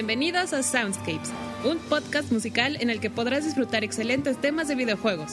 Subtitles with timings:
[0.00, 1.30] Bienvenidos a Soundscapes,
[1.62, 5.32] un podcast musical en el que podrás disfrutar excelentes temas de videojuegos.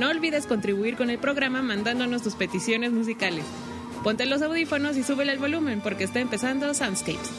[0.00, 3.44] No olvides contribuir con el programa mandándonos tus peticiones musicales.
[4.02, 7.30] Ponte los audífonos y súbele el volumen porque está empezando Soundscapes.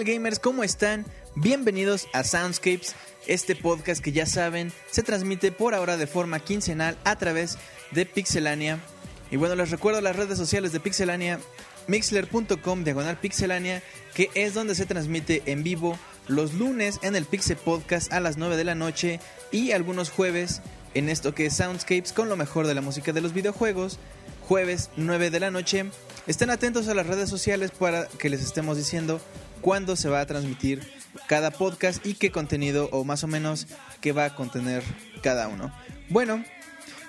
[0.00, 0.38] Tal gamers?
[0.38, 1.04] ¿Cómo están?
[1.34, 2.94] Bienvenidos a Soundscapes,
[3.26, 7.58] este podcast que ya saben se transmite por ahora de forma quincenal a través
[7.90, 8.78] de Pixelania.
[9.30, 11.38] Y bueno, les recuerdo las redes sociales de Pixelania,
[11.86, 13.82] mixler.com diagonal pixelania,
[14.14, 18.38] que es donde se transmite en vivo los lunes en el Pixel Podcast a las
[18.38, 19.20] 9 de la noche
[19.52, 20.62] y algunos jueves
[20.94, 23.98] en esto que es Soundscapes con lo mejor de la música de los videojuegos.
[24.48, 25.84] Jueves 9 de la noche.
[26.26, 29.20] Estén atentos a las redes sociales para que les estemos diciendo
[29.60, 30.82] cuándo se va a transmitir
[31.26, 33.66] cada podcast y qué contenido o más o menos
[34.00, 34.82] qué va a contener
[35.22, 35.72] cada uno.
[36.08, 36.44] Bueno,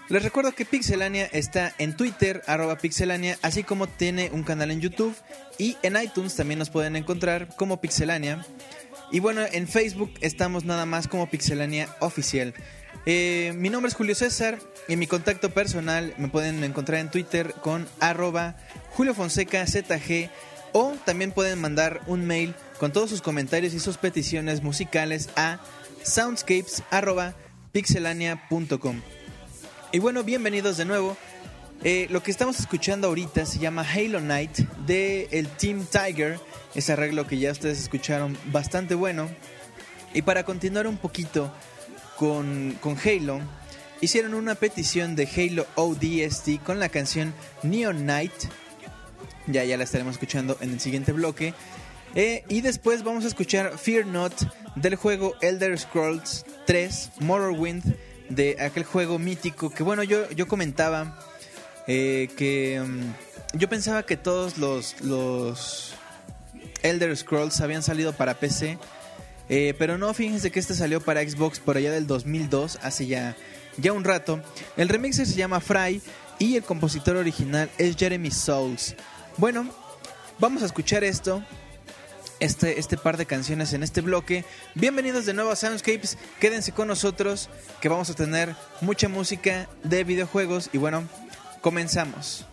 [0.10, 4.81] les recuerdo que Pixelania está en Twitter, arroba Pixelania, así como tiene un canal en
[4.81, 5.16] YouTube
[5.58, 8.46] y en iTunes también nos pueden encontrar como Pixelania.
[9.12, 12.54] Y bueno, en Facebook estamos nada más como Pixelania Oficial.
[13.06, 17.54] Eh, mi nombre es Julio César y mi contacto personal me pueden encontrar en Twitter
[17.62, 18.58] con arroba
[18.92, 20.30] Julio Fonseca ZG
[20.74, 25.60] o también pueden mandar un mail con todos sus comentarios y sus peticiones musicales a
[26.04, 27.36] soundscapes arroba
[27.72, 29.02] pixelania.com.
[29.92, 31.18] Y bueno, bienvenidos de nuevo.
[31.84, 36.40] Eh, lo que estamos escuchando ahorita se llama Halo Night de el Team Tiger,
[36.76, 39.30] ese arreglo que ya ustedes escucharon bastante bueno.
[40.14, 41.52] Y para continuar un poquito
[42.18, 43.42] con, con Halo,
[44.00, 47.34] hicieron una petición de Halo ODST con la canción
[47.64, 48.34] Neon Night.
[49.48, 51.54] Ya, ya la estaremos escuchando en el siguiente bloque.
[52.16, 54.34] Eh, y después vamos a escuchar Fear Not
[54.76, 57.84] del juego Elder Scrolls 3 Morrowind
[58.28, 61.18] de aquel juego mítico que bueno, yo, yo comentaba
[61.88, 65.94] eh, que mm, yo pensaba que todos los, los
[66.84, 68.78] Elder Scrolls habían salido para PC,
[69.50, 73.36] eh, pero no, fíjense que este salió para Xbox por allá del 2002, hace ya,
[73.78, 74.42] ya un rato.
[74.78, 76.02] El remixer se llama Fry
[76.40, 78.96] y el compositor original es Jeremy Souls.
[79.38, 79.66] Bueno,
[80.39, 81.44] vamos a escuchar esto
[82.39, 84.44] este, este par de canciones en este bloque.
[84.75, 86.18] Bienvenidos de nuevo a Soundscapes.
[86.39, 87.50] Quédense con nosotros
[87.80, 90.69] que vamos a tener mucha música de videojuegos.
[90.74, 91.04] Y bueno,
[91.62, 92.45] comenzamos.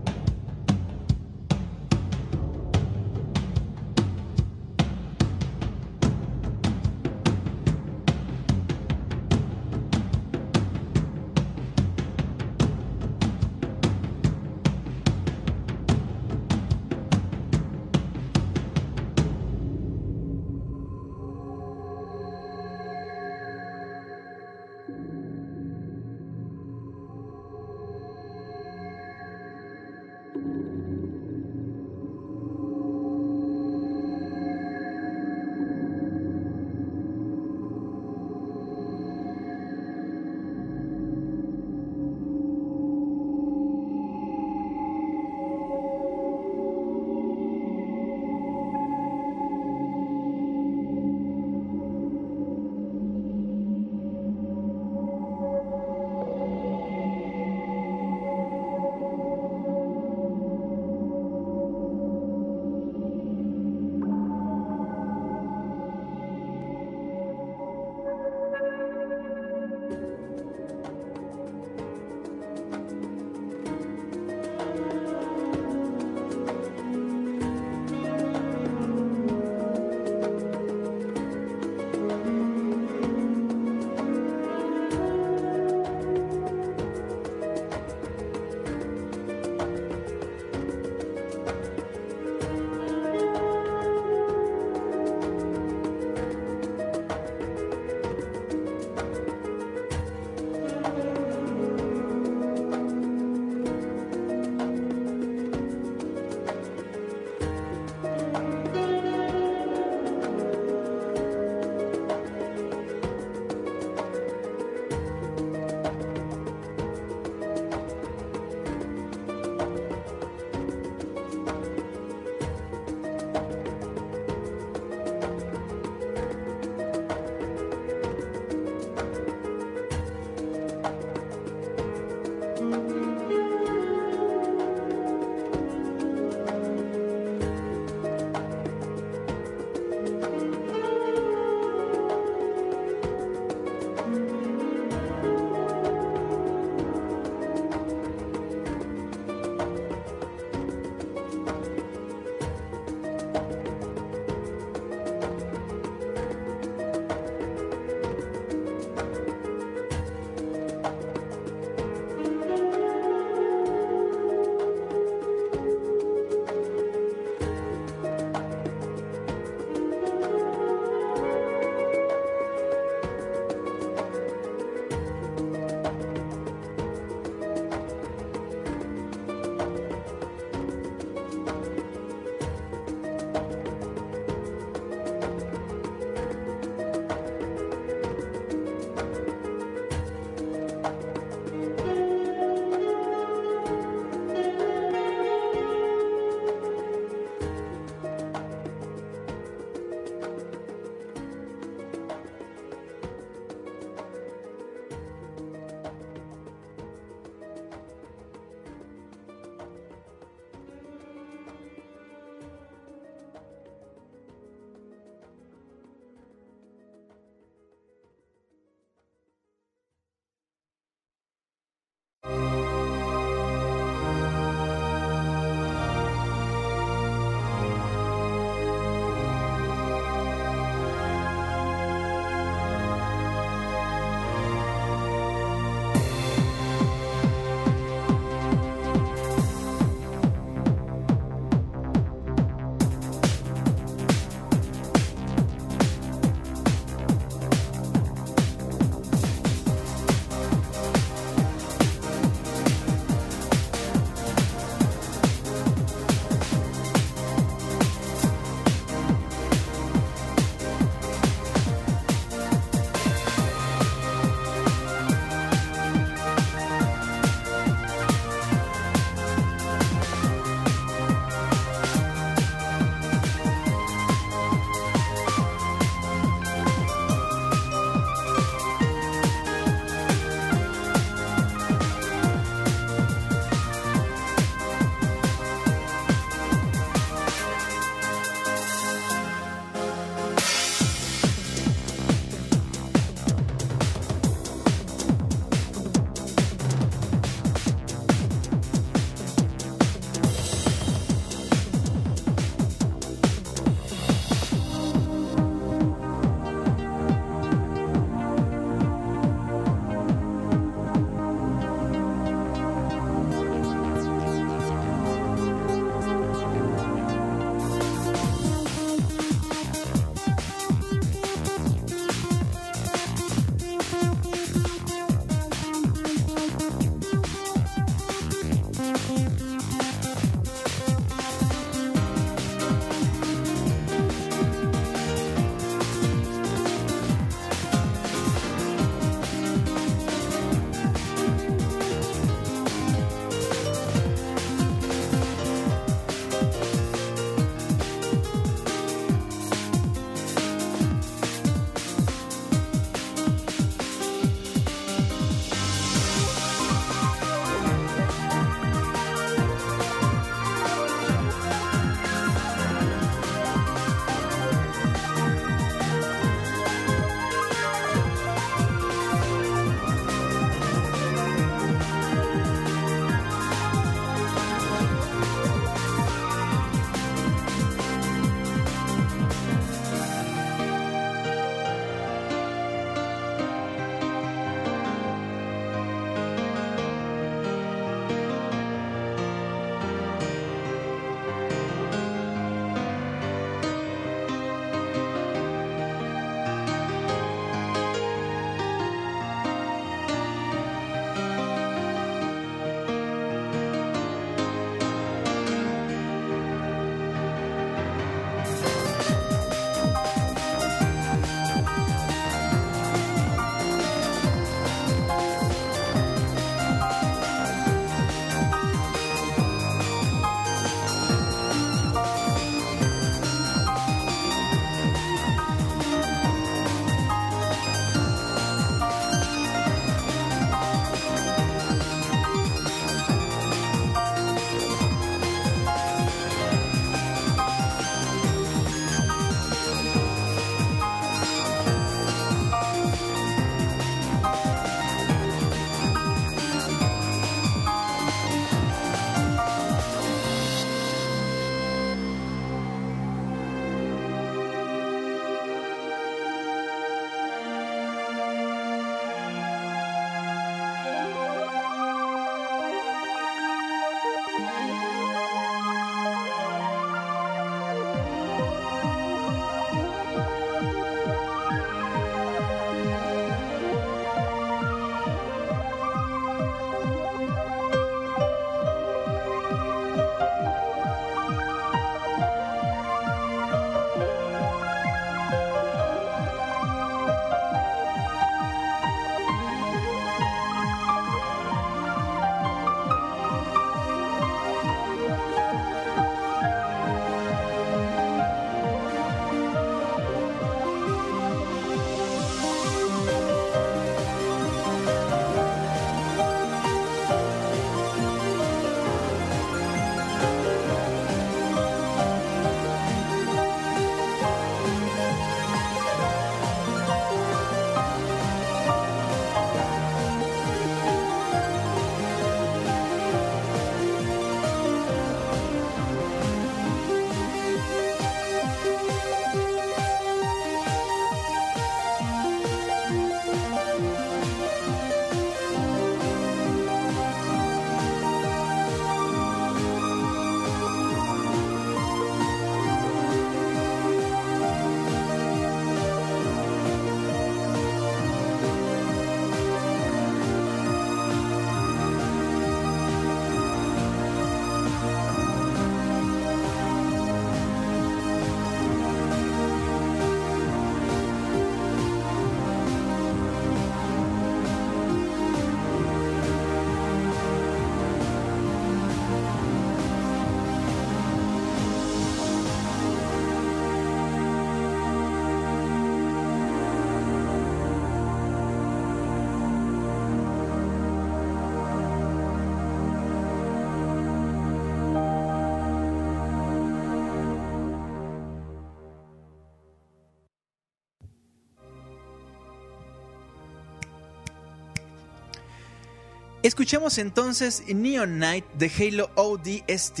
[596.60, 600.00] Escuchamos entonces Neon Knight de Halo ODST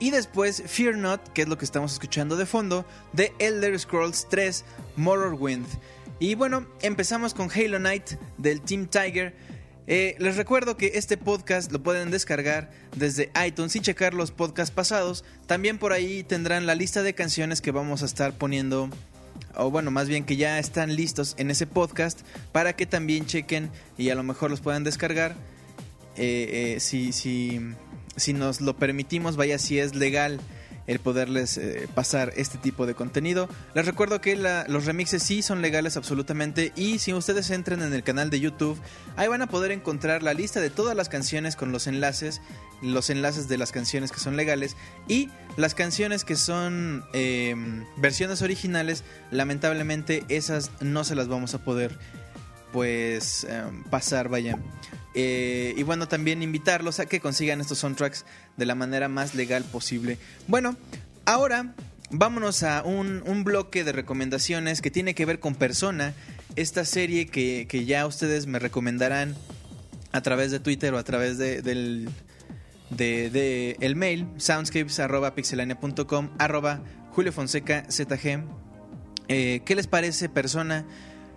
[0.00, 4.26] y después Fear Not, que es lo que estamos escuchando de fondo, de Elder Scrolls
[4.28, 4.64] 3
[4.96, 5.68] Morrowind.
[6.18, 9.36] Y bueno, empezamos con Halo Knight del Team Tiger.
[9.86, 14.74] Eh, les recuerdo que este podcast lo pueden descargar desde iTunes y checar los podcasts
[14.74, 15.24] pasados.
[15.46, 18.90] También por ahí tendrán la lista de canciones que vamos a estar poniendo,
[19.54, 23.70] o bueno, más bien que ya están listos en ese podcast para que también chequen
[23.96, 25.36] y a lo mejor los puedan descargar.
[26.16, 27.60] Eh, eh, si, si,
[28.16, 30.40] si nos lo permitimos, vaya si es legal
[30.90, 33.48] el poderles eh, pasar este tipo de contenido.
[33.74, 38.02] Les recuerdo que los remixes sí son legales absolutamente y si ustedes entran en el
[38.02, 38.76] canal de YouTube,
[39.14, 42.40] ahí van a poder encontrar la lista de todas las canciones con los enlaces,
[42.82, 47.54] los enlaces de las canciones que son legales y las canciones que son eh,
[47.96, 51.96] versiones originales, lamentablemente esas no se las vamos a poder
[52.72, 53.46] pues
[53.90, 54.58] pasar, vaya.
[55.14, 58.24] Eh, y bueno, también invitarlos a que consigan estos soundtracks
[58.56, 60.18] de la manera más legal posible.
[60.46, 60.76] Bueno,
[61.24, 61.74] ahora
[62.10, 66.14] vámonos a un, un bloque de recomendaciones que tiene que ver con Persona,
[66.56, 69.36] esta serie que, que ya ustedes me recomendarán
[70.12, 72.08] a través de Twitter o a través de, del
[72.90, 76.80] de, mail soundscapes.pixelania.com arroba
[77.12, 78.44] Julio Fonseca ZG.
[79.28, 80.84] ¿Qué les parece Persona?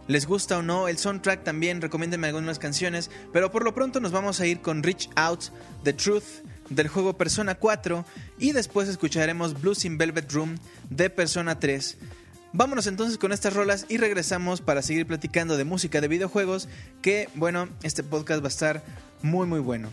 [0.07, 0.87] ¿Les gusta o no?
[0.87, 3.09] El soundtrack también, recomiéndenme algunas canciones.
[3.31, 5.45] Pero por lo pronto nos vamos a ir con Reach Out,
[5.83, 8.05] The Truth, del juego Persona 4.
[8.37, 10.57] Y después escucharemos Blues in Velvet Room,
[10.89, 11.97] de Persona 3.
[12.51, 16.67] Vámonos entonces con estas rolas y regresamos para seguir platicando de música de videojuegos.
[17.01, 18.83] Que bueno, este podcast va a estar
[19.21, 19.89] muy muy bueno.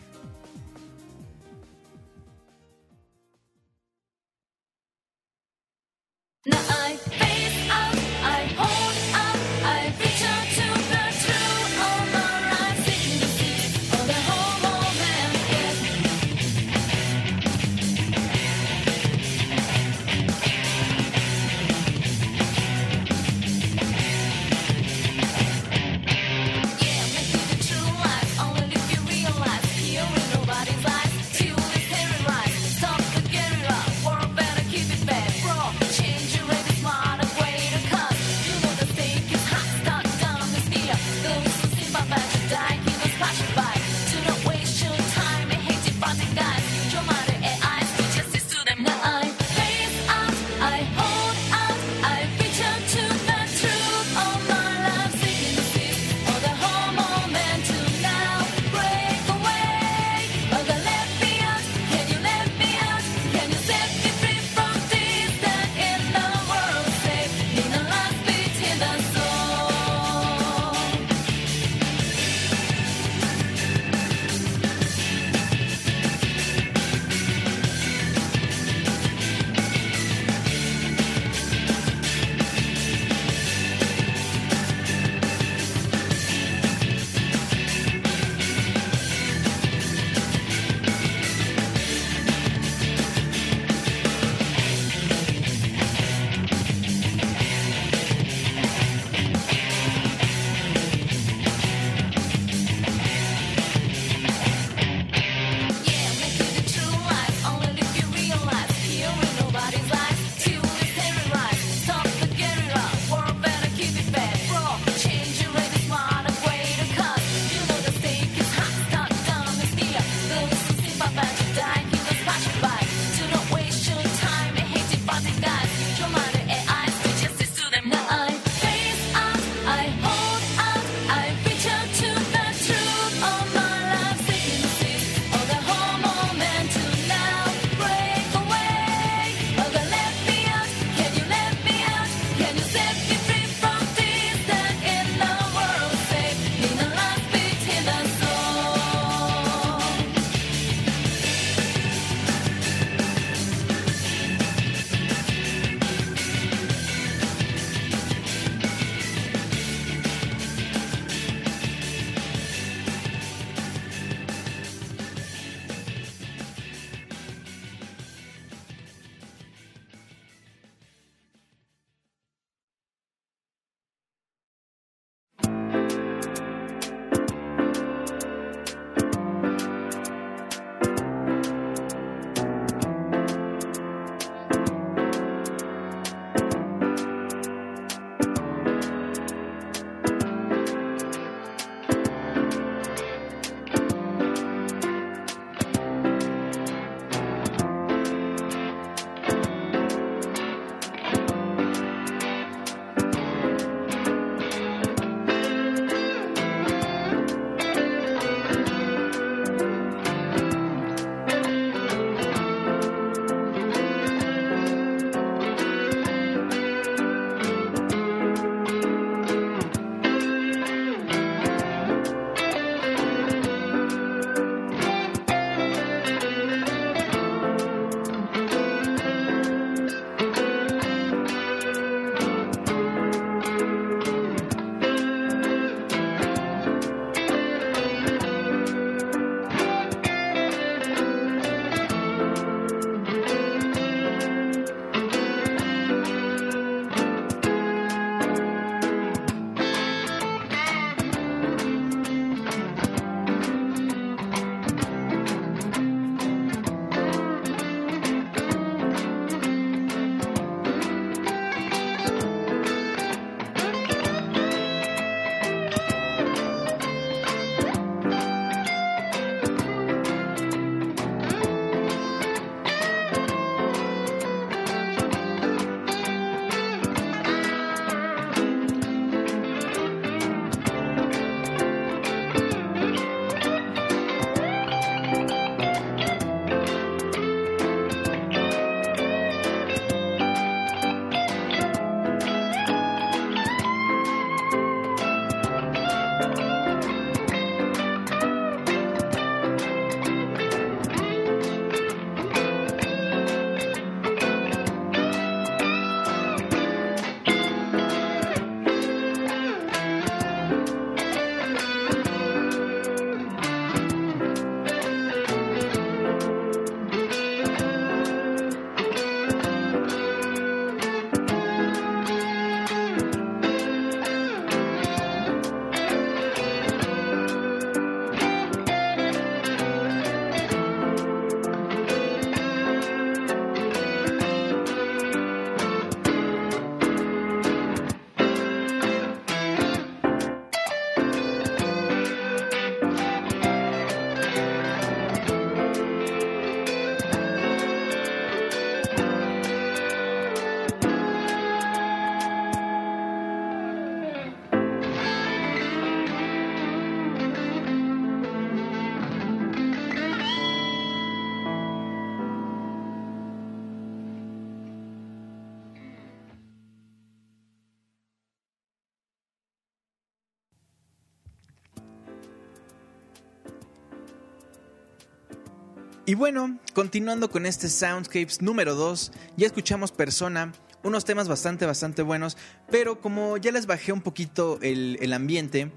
[376.10, 380.50] Y bueno, continuando con este Soundscapes número 2, ya escuchamos Persona,
[380.82, 382.36] unos temas bastante, bastante buenos,
[382.68, 385.70] pero como ya les bajé un poquito el, el ambiente,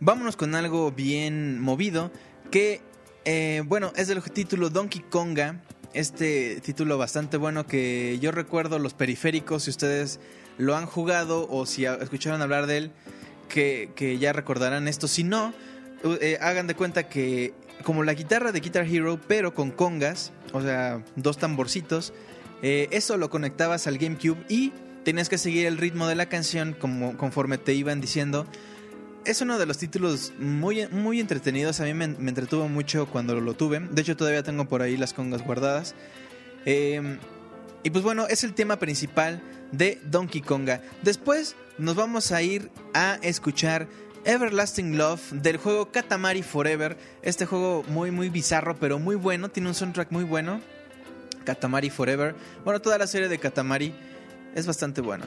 [0.00, 2.10] vámonos con algo bien movido,
[2.50, 2.80] que,
[3.26, 8.92] eh, bueno, es del título Donkey Konga, este título bastante bueno que yo recuerdo los
[8.92, 10.18] periféricos, si ustedes
[10.58, 12.90] lo han jugado o si escucharon hablar de él,
[13.48, 15.54] que, que ya recordarán esto, si no,
[16.20, 20.60] eh, hagan de cuenta que como la guitarra de Guitar Hero, pero con congas, o
[20.60, 22.12] sea, dos tamborcitos,
[22.62, 24.72] eh, eso lo conectabas al GameCube y
[25.04, 28.46] tenías que seguir el ritmo de la canción como, conforme te iban diciendo.
[29.24, 33.40] Es uno de los títulos muy, muy entretenidos, a mí me, me entretuvo mucho cuando
[33.40, 35.94] lo tuve, de hecho todavía tengo por ahí las congas guardadas.
[36.64, 37.18] Eh,
[37.82, 40.82] y pues bueno, es el tema principal de Donkey Konga.
[41.02, 43.86] Después nos vamos a ir a escuchar
[44.26, 46.98] Everlasting Love del juego Katamari Forever.
[47.22, 50.60] Este juego muy muy bizarro pero muy bueno, tiene un soundtrack muy bueno.
[51.44, 52.34] Katamari Forever.
[52.64, 53.94] Bueno, toda la serie de Katamari
[54.54, 55.24] es bastante bueno.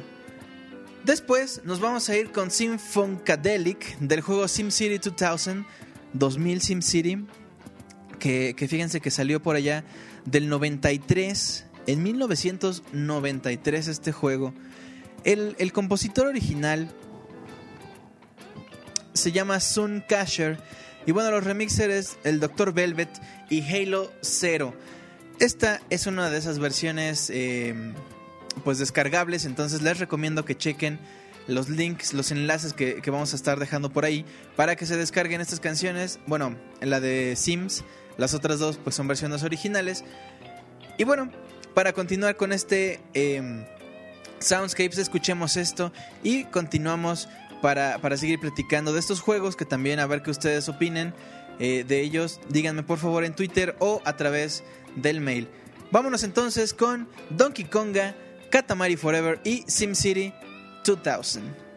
[1.06, 5.66] Después nos vamos a ir con Symphonadelic del juego SimCity 2000,
[6.14, 7.26] 2000 SimCity,
[8.20, 9.86] que, que fíjense que salió por allá
[10.26, 14.54] del 93, en 1993 este juego.
[15.24, 16.94] El, el compositor original
[19.20, 20.58] se llama Sun Casher
[21.06, 22.74] y bueno, los remixers el Dr.
[22.74, 23.10] Velvet
[23.50, 24.74] y Halo Zero.
[25.40, 27.94] Esta es una de esas versiones eh,
[28.64, 31.00] pues descargables, entonces les recomiendo que chequen
[31.48, 35.42] los links, los enlaces que, vamos a estar dejando por ahí para que se descarguen
[35.42, 36.20] estas canciones.
[36.28, 37.84] Bueno, la de Sims,
[38.18, 40.04] las otras dos pues son versiones originales.
[40.98, 41.32] Y bueno,
[41.74, 43.66] para continuar con este eh,
[44.40, 45.92] Soundscapes, escuchemos esto
[46.24, 47.30] y continuamos
[47.62, 51.14] para, para seguir platicando de estos juegos que también a ver que ustedes opinen
[51.60, 52.40] eh, de ellos.
[52.50, 54.64] Díganme por favor en Twitter o a través
[54.96, 55.48] del mail.
[55.92, 58.16] Vámonos entonces con Donkey Konga,
[58.50, 60.34] Katamari Forever y SimCity
[60.86, 61.69] 2000.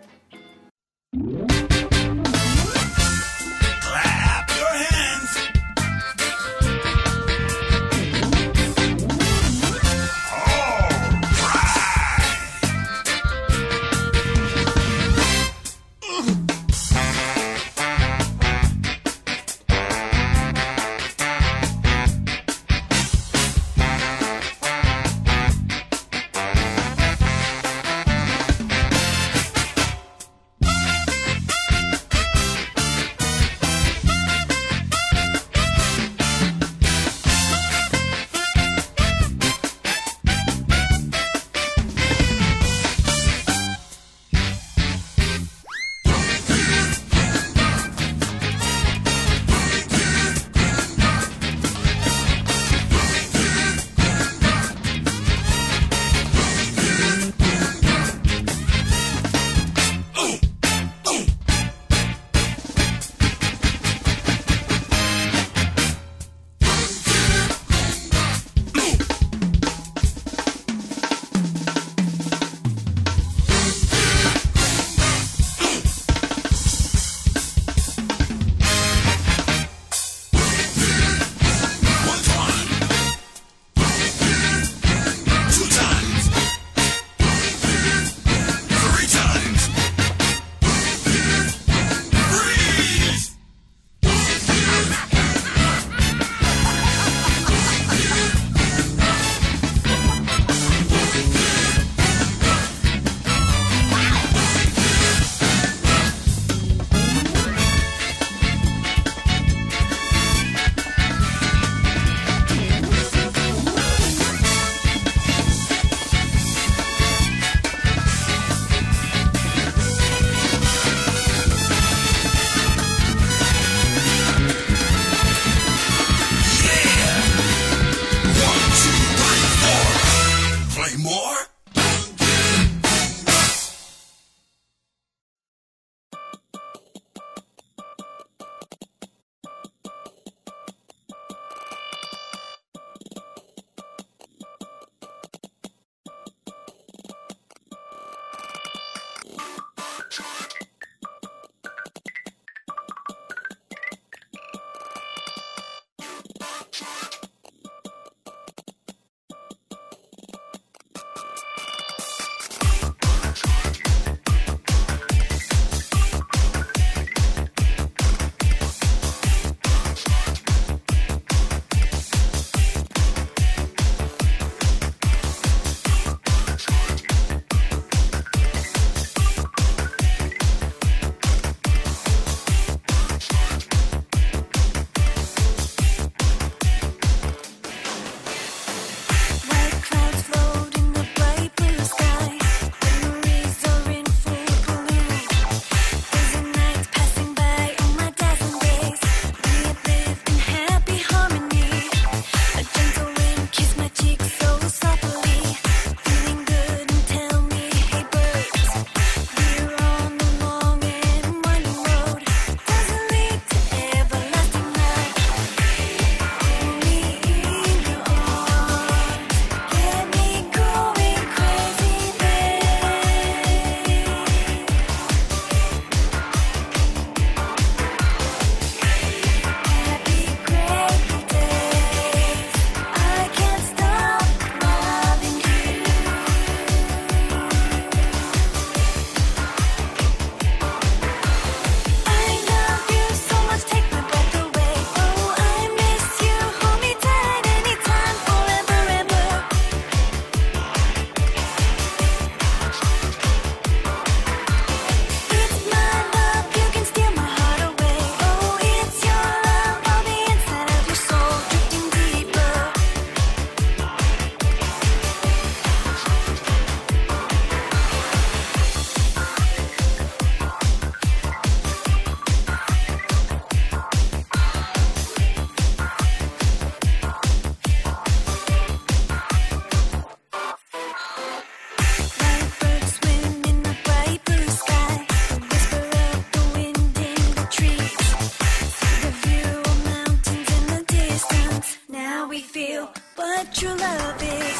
[293.34, 294.51] What true love is.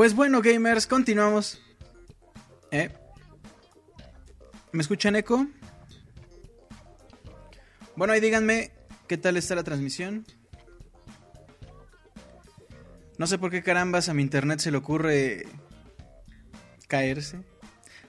[0.00, 1.60] Pues bueno, gamers, continuamos.
[2.70, 2.88] ¿Eh?
[4.72, 5.46] ¿Me escuchan eco?
[7.96, 8.70] Bueno, ahí díganme
[9.06, 10.24] qué tal está la transmisión.
[13.18, 15.46] No sé por qué carambas a mi internet se le ocurre
[16.88, 17.42] caerse.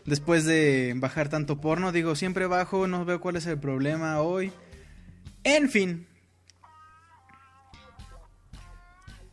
[0.06, 4.54] Después de bajar tanto porno, digo, siempre bajo, no veo cuál es el problema hoy.
[5.44, 6.08] En fin.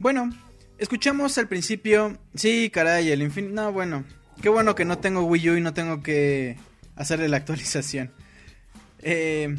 [0.00, 0.30] Bueno,
[0.78, 2.18] escuchamos al principio.
[2.34, 3.54] Sí, caray, el infinito.
[3.54, 4.04] No, bueno.
[4.40, 6.56] Qué bueno que no tengo Wii U y no tengo que
[6.96, 8.12] hacerle la actualización.
[9.00, 9.56] Eh,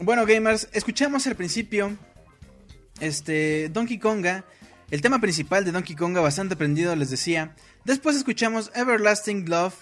[0.00, 1.96] bueno, gamers, escuchamos al principio.
[3.00, 3.68] Este.
[3.68, 4.44] Donkey Konga.
[4.90, 7.56] El tema principal de Donkey Konga, bastante prendido, les decía.
[7.84, 9.74] Después escuchamos Everlasting Love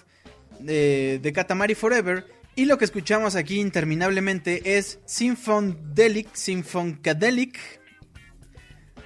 [0.61, 2.27] de, de Katamari Forever.
[2.57, 7.84] Y lo que escuchamos aquí interminablemente es Symphondelic, Symphoncadelic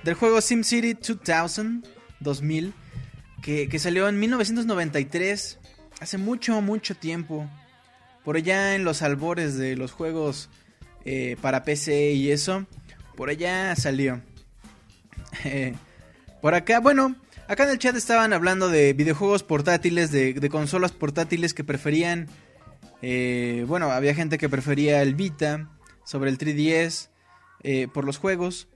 [0.09, 1.83] del juego SimCity 2000,
[2.21, 2.73] 2000
[3.43, 5.59] que, que salió en 1993,
[6.01, 7.47] hace mucho, mucho tiempo.
[8.25, 10.49] Por allá en los albores de los juegos
[11.05, 12.67] eh, para PC y eso,
[13.17, 14.23] por allá salió.
[15.45, 15.75] Eh,
[16.41, 17.15] por acá, bueno,
[17.47, 22.29] acá en el chat estaban hablando de videojuegos portátiles, de, consolas portátiles que preferían...
[23.03, 25.69] eh, bueno, había gente que prefería el Vita
[26.03, 27.11] sobre el 3DS
[27.63, 28.69] eh, por los juegos.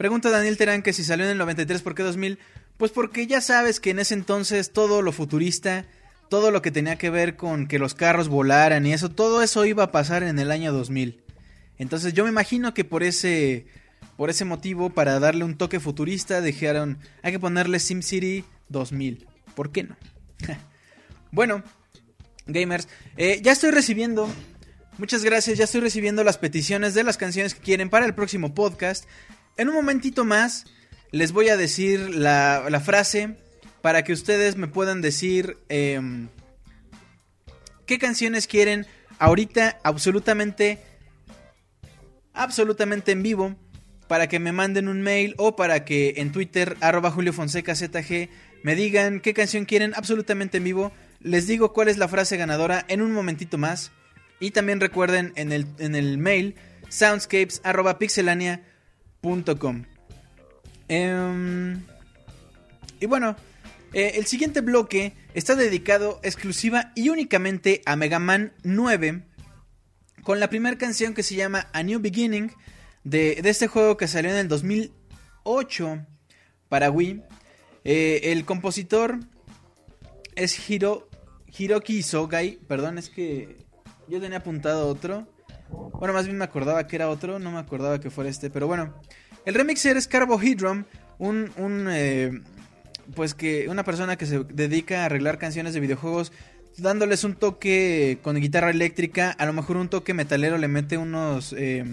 [0.00, 2.38] Pregunta Daniel Terán que si salió en el 93, ¿por qué 2000?
[2.78, 5.84] Pues porque ya sabes que en ese entonces todo lo futurista,
[6.30, 9.66] todo lo que tenía que ver con que los carros volaran y eso, todo eso
[9.66, 11.22] iba a pasar en el año 2000.
[11.76, 13.66] Entonces yo me imagino que por ese
[14.16, 19.26] por ese motivo para darle un toque futurista dijeron, hay que ponerle SimCity 2000.
[19.54, 19.98] ¿Por qué no?
[21.30, 21.62] bueno,
[22.46, 22.88] gamers,
[23.18, 24.30] eh, ya estoy recibiendo
[25.00, 28.54] Muchas gracias, ya estoy recibiendo las peticiones de las canciones que quieren para el próximo
[28.54, 29.06] podcast.
[29.56, 30.66] En un momentito más
[31.12, 33.36] les voy a decir la, frase
[33.82, 36.28] para que ustedes me puedan decir em,
[37.86, 38.86] qué canciones quieren
[39.18, 40.78] ahorita absolutamente,
[42.32, 43.56] absolutamente en vivo.
[44.06, 48.28] Para que me manden un mail o para que en Twitter, arroba Julio Fonseca ZG,
[48.64, 50.90] me digan qué canción quieren absolutamente en vivo.
[51.20, 53.92] Les digo cuál es la frase ganadora en un momentito más.
[54.40, 56.56] Y también recuerden en el, en el mail
[60.88, 61.82] Em,
[62.98, 63.36] y bueno,
[63.92, 69.24] eh, el siguiente bloque está dedicado exclusiva y únicamente a Mega Man 9.
[70.22, 72.52] Con la primera canción que se llama A New Beginning.
[73.02, 76.06] De, de este juego que salió en el 2008
[76.68, 77.22] para Wii.
[77.84, 79.20] Eh, el compositor
[80.34, 81.08] es Hiro,
[81.58, 82.58] Hiroki Sogai.
[82.68, 83.56] Perdón, es que
[84.08, 85.26] yo tenía apuntado otro.
[85.70, 88.66] Bueno, más bien me acordaba que era otro, no me acordaba que fuera este, pero
[88.66, 88.94] bueno.
[89.44, 90.84] El remixer es Carbohydrum,
[91.18, 92.42] un, un eh,
[93.14, 96.32] pues que una persona que se dedica a arreglar canciones de videojuegos,
[96.76, 101.54] dándoles un toque con guitarra eléctrica, a lo mejor un toque metalero le mete unos,
[101.56, 101.84] eh,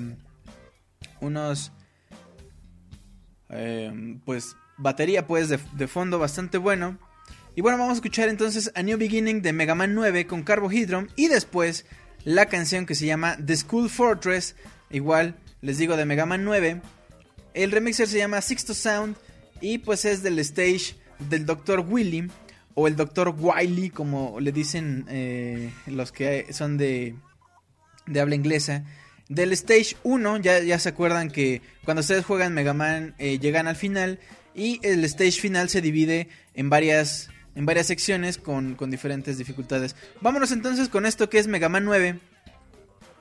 [1.21, 1.71] unos,
[3.49, 6.97] eh, pues batería pues de, de fondo bastante bueno.
[7.55, 11.07] Y bueno, vamos a escuchar entonces A New Beginning de Mega Man 9 con Carbohydrum
[11.15, 11.85] y después
[12.23, 14.55] la canción que se llama The School Fortress,
[14.89, 16.81] igual les digo de Mega Man 9.
[17.53, 19.15] El remixer se llama Sixto Sound
[19.61, 20.95] y pues es del stage
[21.29, 21.79] del Dr.
[21.87, 22.29] Willy
[22.75, 23.33] o el Dr.
[23.37, 27.15] Wiley como le dicen eh, los que son de,
[28.05, 28.83] de habla inglesa.
[29.29, 33.67] Del stage 1, ya, ya se acuerdan que cuando ustedes juegan Mega Man eh, llegan
[33.67, 34.19] al final
[34.53, 39.95] y el stage final se divide en varias en varias secciones con, diferentes dificultades.
[40.21, 42.19] Vámonos entonces con esto que es Mega Man 9.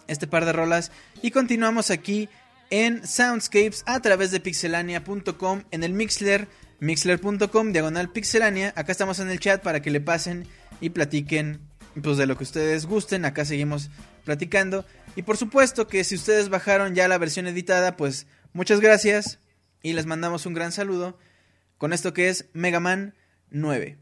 [0.08, 0.92] Este par de rolas.
[1.22, 2.28] Y continuamos aquí
[2.68, 6.48] en Soundscapes a través de pixelania.com en el Mixler.
[6.80, 8.74] Mixler.com diagonal pixelania.
[8.76, 10.46] Acá estamos en el chat para que le pasen
[10.82, 11.60] y platiquen
[12.02, 13.24] pues de lo que ustedes gusten.
[13.24, 13.88] Acá seguimos
[14.26, 14.84] platicando.
[15.16, 19.38] Y por supuesto que si ustedes bajaron ya la versión editada, pues muchas gracias.
[19.82, 21.18] Y les mandamos un gran saludo
[21.78, 23.14] con esto que es Mega Man
[23.48, 23.96] 9.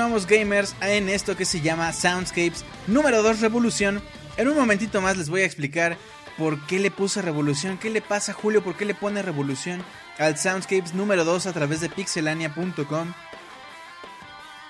[0.00, 4.02] Continuamos gamers en esto que se llama Soundscapes número 2 Revolución.
[4.38, 5.98] En un momentito más les voy a explicar
[6.38, 9.84] por qué le puse Revolución, qué le pasa a Julio, por qué le pone Revolución
[10.16, 13.12] al Soundscapes número 2 a través de pixelania.com.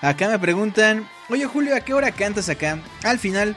[0.00, 2.80] Acá me preguntan, oye Julio, ¿a qué hora cantas acá?
[3.04, 3.54] Al final,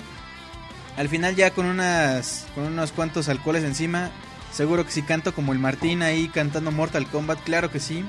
[0.95, 4.11] al final ya con unas, con unos cuantos alcoholes encima,
[4.51, 8.05] seguro que si canto como el Martín ahí cantando Mortal Kombat, claro que sí.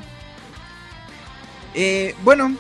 [1.73, 2.55] Eh, bueno,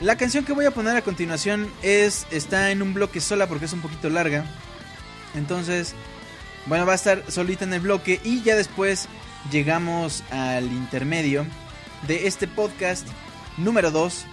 [0.00, 3.66] la canción que voy a poner a continuación es está en un bloque sola porque
[3.66, 4.44] es un poquito larga.
[5.34, 5.94] Entonces,
[6.66, 9.08] bueno, va a estar solita en el bloque y ya después
[9.50, 11.46] llegamos al intermedio
[12.06, 13.06] de este podcast
[13.58, 14.24] número 2.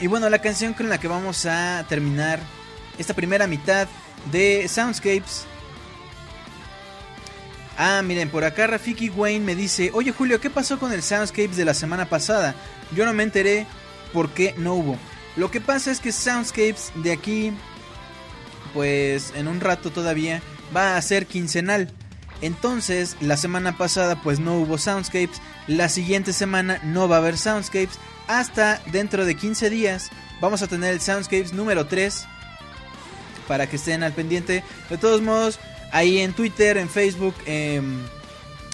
[0.00, 2.40] Y bueno, la canción con la que vamos a terminar
[2.98, 3.88] esta primera mitad
[4.30, 5.44] de Soundscapes.
[7.76, 11.56] Ah, miren, por acá Rafiki Wayne me dice, oye Julio, ¿qué pasó con el Soundscapes
[11.56, 12.54] de la semana pasada?
[12.94, 13.66] Yo no me enteré
[14.12, 14.98] por qué no hubo.
[15.36, 17.52] Lo que pasa es que Soundscapes de aquí,
[18.74, 20.42] pues en un rato todavía,
[20.74, 21.90] va a ser quincenal.
[22.42, 27.38] Entonces, la semana pasada pues no hubo Soundscapes, la siguiente semana no va a haber
[27.38, 30.10] Soundscapes, hasta dentro de 15 días
[30.40, 32.26] vamos a tener el Soundscapes número 3
[33.46, 34.64] para que estén al pendiente.
[34.90, 35.60] De todos modos,
[35.92, 38.00] ahí en Twitter, en Facebook, em,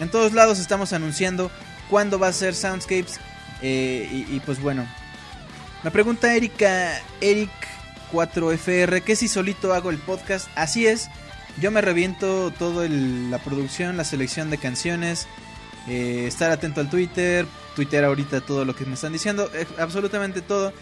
[0.00, 1.50] en todos lados estamos anunciando
[1.90, 3.20] cuándo va a ser Soundscapes.
[3.60, 4.86] eh, y, y pues bueno,
[5.84, 10.48] me pregunta Erika, Eric4FR, que si solito hago el podcast.
[10.56, 11.08] Así es,
[11.60, 15.26] yo me reviento todo la producción, la selección de canciones,
[15.88, 20.40] eh, estar atento al Twitter, Twitter ahorita todo lo que me están diciendo, eh, absolutamente
[20.40, 20.72] todo.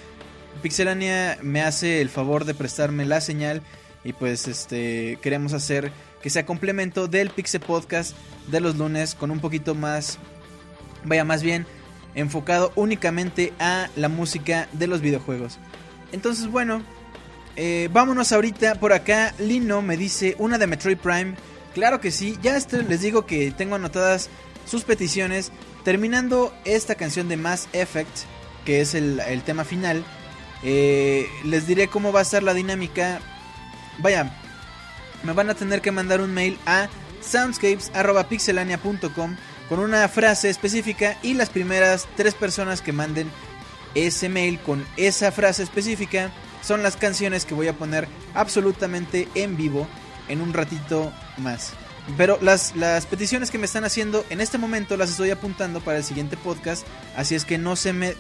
[0.62, 3.60] Pixelania me hace el favor de prestarme la señal
[4.04, 5.92] y pues este queremos hacer
[6.22, 8.16] que sea complemento del Pixel Podcast
[8.46, 10.18] de los lunes con un poquito más,
[11.04, 11.66] vaya más bien
[12.16, 15.58] enfocado únicamente a la música de los videojuegos.
[16.10, 16.82] Entonces, bueno,
[17.54, 19.34] eh, vámonos ahorita por acá.
[19.38, 21.36] Lino me dice una de Metroid Prime.
[21.74, 22.58] Claro que sí, ya
[22.88, 24.30] les digo que tengo anotadas
[24.66, 25.52] sus peticiones.
[25.84, 28.24] Terminando esta canción de Mass Effect,
[28.64, 30.04] que es el, el tema final,
[30.62, 33.20] eh, les diré cómo va a ser la dinámica.
[33.98, 34.34] Vaya,
[35.22, 36.88] me van a tener que mandar un mail a
[37.20, 39.36] soundscapes.pixelania.com
[39.68, 43.30] con una frase específica y las primeras tres personas que manden
[43.94, 46.30] ese mail con esa frase específica
[46.62, 49.86] son las canciones que voy a poner absolutamente en vivo
[50.28, 51.72] en un ratito más.
[52.16, 55.98] Pero las, las peticiones que me están haciendo en este momento las estoy apuntando para
[55.98, 56.86] el siguiente podcast,
[57.16, 58.14] así es que no se me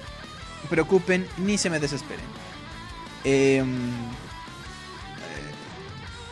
[0.68, 2.24] preocupen ni se me desesperen.
[3.24, 3.90] Em,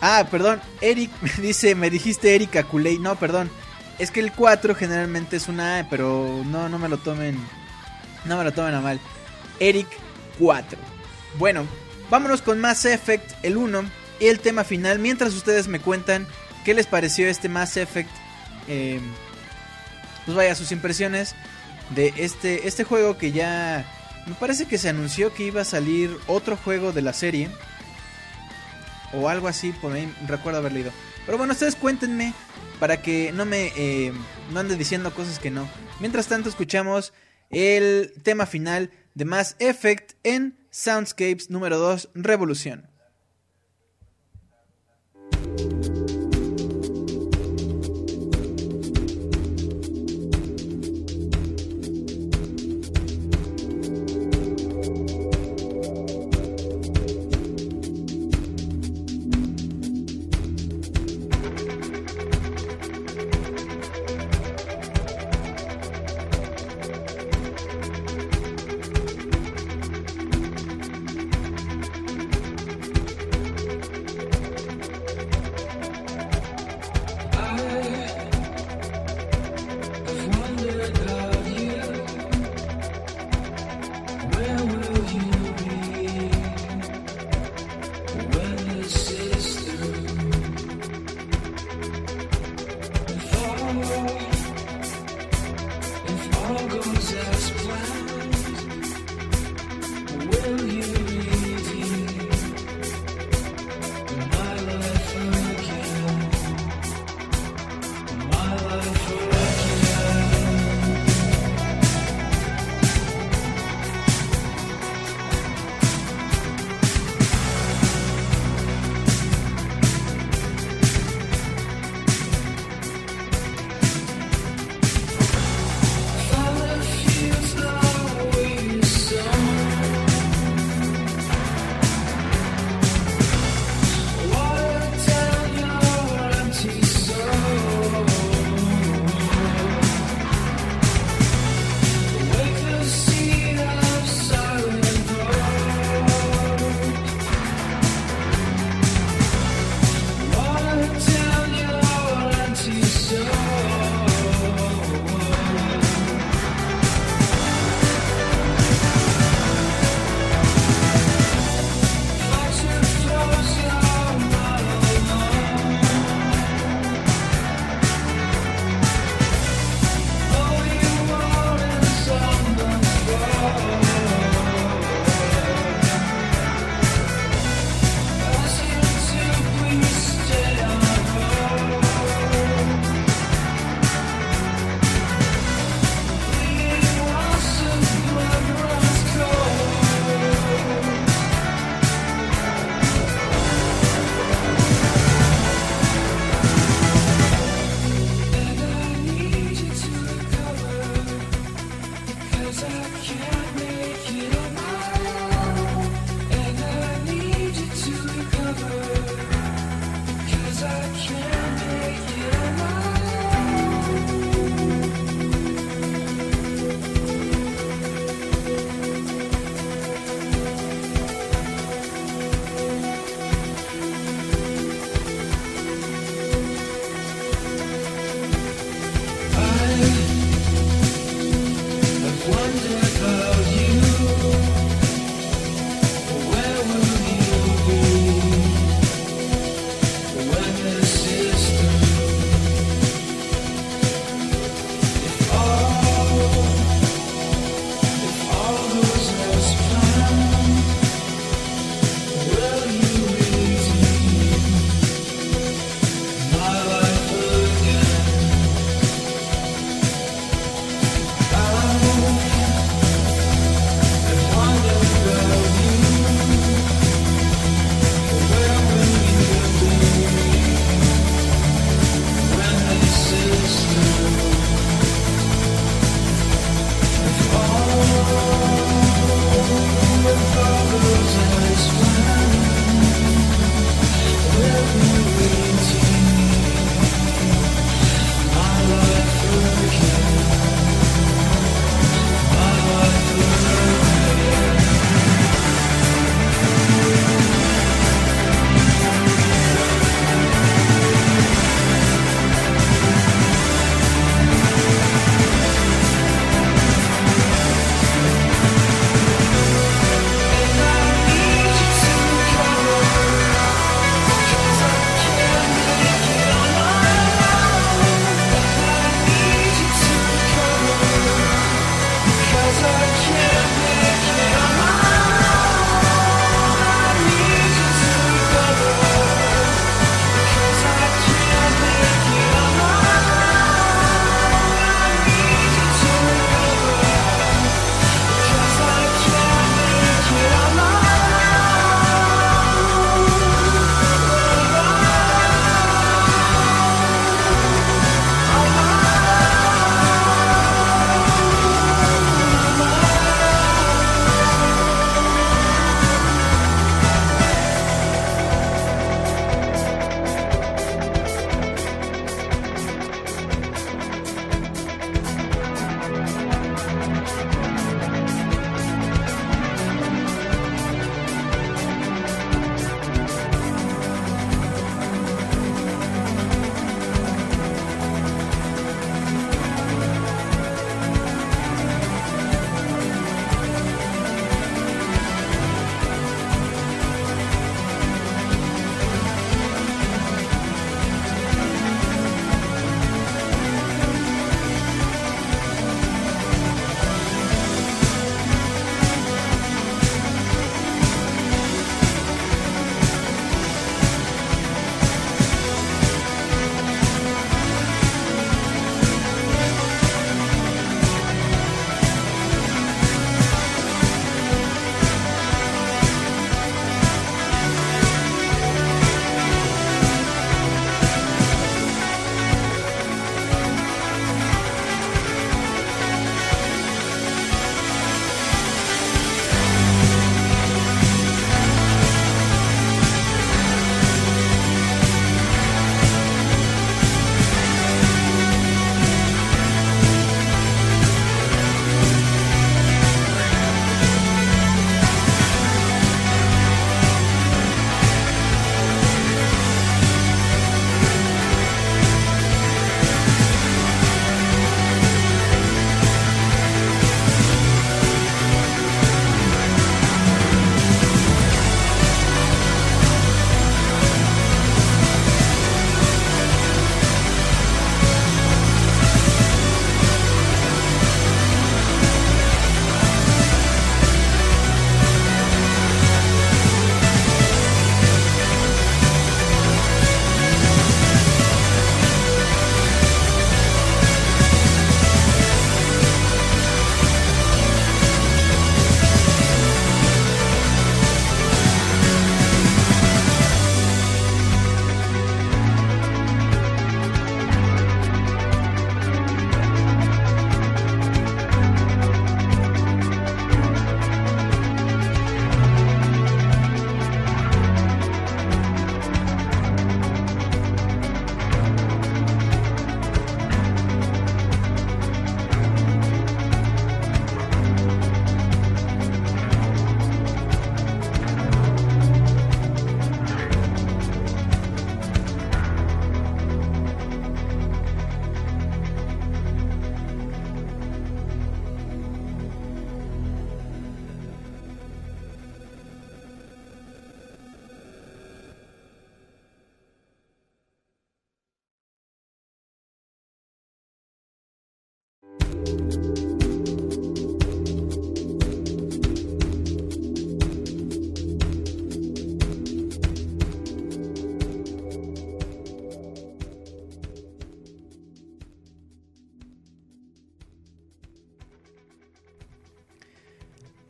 [0.07, 2.99] Ah, perdón, Eric me dice, me dijiste Erika Kulei.
[2.99, 3.51] No, perdón.
[3.99, 7.39] Es que el 4 generalmente es una pero no, no me lo tomen.
[8.25, 9.01] No me lo tomen a mal.
[9.61, 9.87] Eric
[10.39, 10.79] 4.
[11.39, 11.67] Bueno,
[12.11, 13.85] vámonos con Mass Effect, el 1
[14.21, 14.99] y el tema final.
[14.99, 16.27] Mientras ustedes me cuentan
[16.65, 18.11] qué les pareció este Mass Effect.
[18.69, 19.01] eh,
[20.25, 21.35] pues vaya, sus impresiones
[21.91, 23.85] de este, este juego que ya...
[24.27, 27.51] Me parece que se anunció que iba a salir otro juego de la serie
[29.13, 30.93] o algo así, por ahí recuerdo haber leído.
[31.27, 32.33] Pero bueno, ustedes cuéntenme
[32.81, 34.13] para que no me eh,
[34.53, 35.69] no ande diciendo cosas que no.
[36.01, 37.13] Mientras tanto, escuchamos
[37.51, 42.89] el tema final de Mass Effect en Soundscapes número 2, Revolución.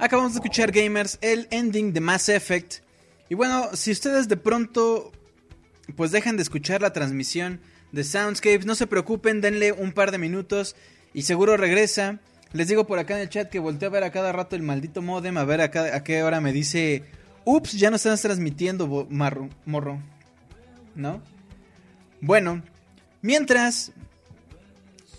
[0.05, 2.81] Acabamos de escuchar gamers el ending de Mass Effect.
[3.31, 5.13] Y bueno, si ustedes de pronto
[5.97, 7.59] pues dejan de escuchar la transmisión
[7.91, 10.77] de Soundscapes, no se preocupen, denle un par de minutos
[11.15, 12.21] y seguro regresa.
[12.53, 14.63] Les digo por acá en el chat que volteo a ver a cada rato el
[14.63, 17.05] maldito modem, a ver a, qué hora me dice,
[17.47, 20.03] ups, ya no estás transmitiendo, morro.
[20.95, 21.23] ¿No?
[22.21, 22.63] Bueno,
[23.23, 23.93] mientras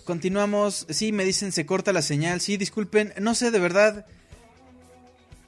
[0.03, 4.05] continuamos, sí, me dicen se corta la señal, sí, disculpen, no sé de verdad.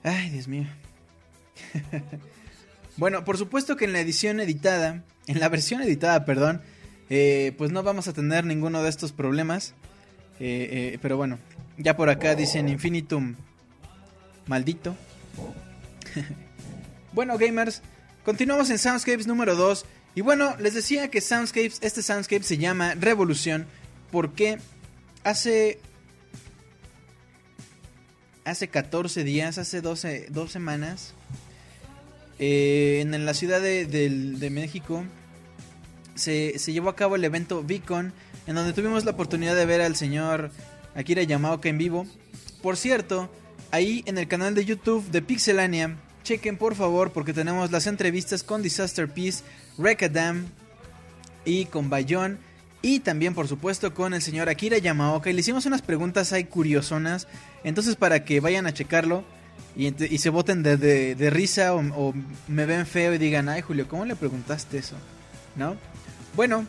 [0.08, 0.66] Ay, Dios mío.
[2.98, 6.64] Bueno, por supuesto que en la edición editada, en la versión editada, perdón,
[7.12, 9.76] eh, pues no vamos a tener ninguno de estos problemas.
[10.40, 11.38] Eh, eh, pero bueno,
[11.78, 13.36] ya por acá dicen Infinitum,
[14.48, 14.96] maldito.
[17.14, 17.84] bueno, gamers,
[18.26, 19.86] continuamos en Soundscapes número 2.
[20.16, 23.68] Y bueno, les decía que Soundscapes, este Soundscape se llama Revolución
[24.10, 24.58] porque
[25.24, 25.80] hace...
[28.48, 31.14] Hace 14 días, hace 12, dos semanas,
[32.40, 35.04] eh, en, la ciudad de México
[36.16, 38.14] se, se llevó a cabo el evento Beacon,
[38.48, 40.52] en donde tuvimos la oportunidad de ver al señor
[40.96, 42.08] Akira Yamaoka en vivo.
[42.62, 43.30] Por cierto,
[43.72, 48.44] ahí en el canal de YouTube de Pixelania, chequen por favor porque tenemos las entrevistas
[48.44, 49.44] con Disaster Peace,
[49.78, 50.46] Rekadam
[51.44, 52.40] y con Bayon.
[52.82, 55.30] Y también, por supuesto, con el señor Akira Yamaoka.
[55.30, 57.28] Y le hicimos unas preguntas ahí curiosonas.
[57.64, 59.24] Entonces, para que vayan a checarlo
[59.76, 62.14] y, se voten de, de- risa o, o
[62.48, 64.96] me ven feo y digan, ay Julio, ¿cómo le preguntaste eso?
[65.56, 65.76] ¿No?
[66.36, 66.66] Bueno,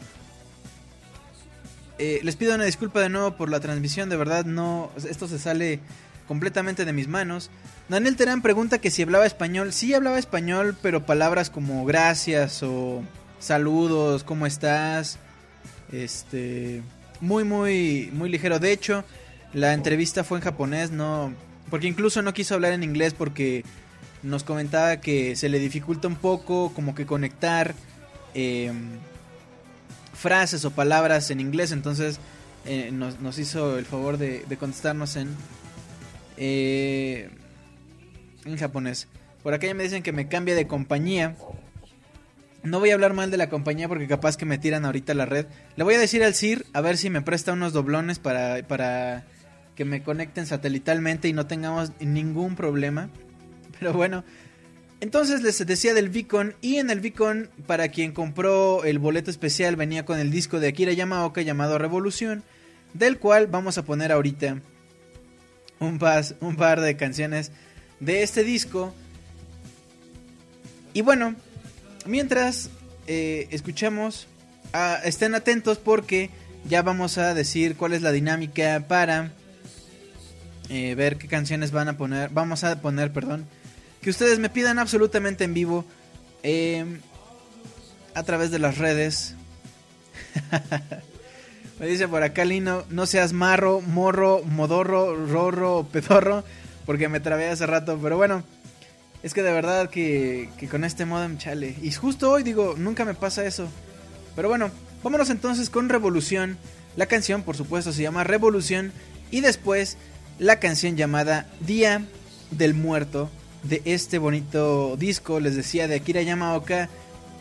[1.99, 4.09] eh, les pido una disculpa de nuevo por la transmisión.
[4.09, 4.91] De verdad, no.
[5.09, 5.81] Esto se sale
[6.27, 7.51] completamente de mis manos.
[7.89, 9.73] Daniel Terán pregunta que si hablaba español.
[9.73, 13.03] Sí hablaba español, pero palabras como gracias o
[13.41, 15.19] saludos, ¿cómo estás?
[15.93, 16.83] Este.
[17.21, 18.59] Muy, muy, muy ligero.
[18.59, 19.05] De hecho,
[19.53, 21.33] la entrevista fue en japonés, no.
[21.71, 23.65] Porque incluso no quiso hablar en inglés porque
[24.23, 27.75] nos comentaba que se le dificulta un poco como que conectar
[28.35, 28.73] eh,
[30.15, 31.73] frases o palabras en inglés.
[31.73, 32.21] Entonces
[32.67, 35.29] eh, nos, hizo el favor de, de contestarnos en,
[36.37, 37.31] eh,
[38.45, 39.09] en japonés.
[39.43, 41.37] Por acá ya me dicen que me cambie de compañía.
[42.63, 45.27] No voy a hablar mal de la compañía porque capaz que me tiran ahorita la
[45.27, 45.47] red.
[45.77, 49.25] Le voy a decir al CIR a ver si me presta unos doblones para, para
[49.77, 53.11] que me conecten satelitalmente y no tengamos ningún problema.
[53.79, 54.25] Pero bueno,
[55.01, 59.77] entonces les decía del Beacon y en el Beacon para quien compró el boleto especial
[59.77, 62.43] venía con el disco de Akira Yamaoka llamado Revolución,
[62.93, 64.61] del cual vamos a poner ahorita
[65.79, 67.53] un, pas- un par de canciones
[68.01, 68.93] de este disco.
[70.93, 71.37] Y bueno,
[72.09, 72.71] mientras
[73.07, 74.27] eh, escuchamos,
[75.05, 76.31] estén atentos porque
[76.69, 79.31] ya vamos a decir cuál es la dinámica para
[80.69, 82.31] eh, ver qué canciones van a poner.
[82.31, 83.47] Vamos a poner, perdón,
[84.03, 85.85] que ustedes me pidan absolutamente en vivo
[86.43, 86.85] eh,
[88.15, 89.35] a través de las redes.
[91.81, 96.45] me dice por acá Lino, no seas marro, morro, modorro, rorro, pedorro,
[96.85, 98.43] porque me trabé hace rato, pero bueno.
[99.23, 101.75] Es que de verdad que, que con este modem chale.
[101.83, 103.69] Y justo hoy digo, nunca me pasa eso.
[104.37, 104.71] Pero bueno,
[105.03, 106.57] vámonos entonces con Revolución.
[106.97, 108.93] La canción, por supuesto, se llama Revolución.
[109.31, 109.97] Y después
[110.39, 112.05] la canción llamada Día
[112.53, 113.29] del Muerto
[113.65, 116.89] de este bonito disco, les decía, de Akira Yamaoka,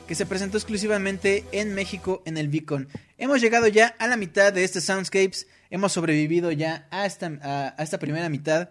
[0.07, 2.87] que se presentó exclusivamente en México en el Beacon.
[3.19, 5.45] Hemos llegado ya a la mitad de este Soundscapes.
[5.69, 8.69] Hemos sobrevivido ya a esta, a- a esta primera mitad.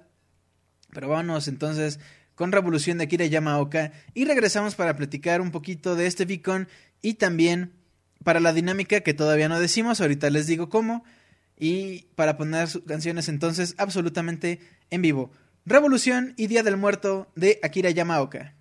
[0.92, 2.00] Pero vámonos entonces
[2.36, 6.68] con Revolución de Akira Yamaoka y regresamos para platicar un poquito de este Beacon
[7.02, 7.72] y también
[8.22, 11.02] para la dinámica que todavía no decimos, ahorita les digo cómo,
[11.58, 14.60] y para poner sus canciones entonces absolutamente
[14.90, 15.30] en vivo.
[15.64, 18.54] Revolución y Día del Muerto de Akira Yamaoka.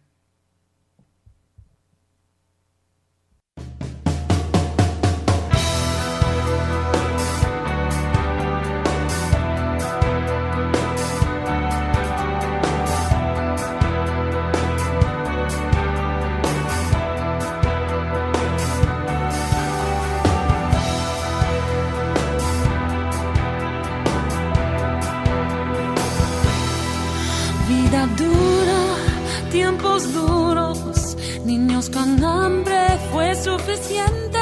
[30.13, 31.15] Duros,
[31.45, 34.39] niños con hambre fue suficiente.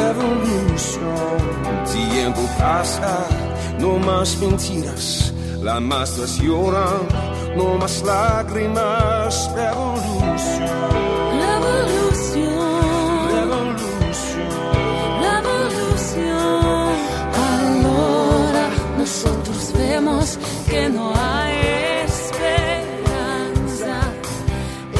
[0.00, 1.34] revolución.
[1.92, 3.26] Tiempo pasa,
[3.78, 5.32] no más mentiras.
[5.62, 7.08] Las masas lloran,
[7.56, 9.50] no más lágrimas.
[9.54, 11.13] Revolución.
[20.74, 21.54] que no hay
[22.10, 23.94] esperanza.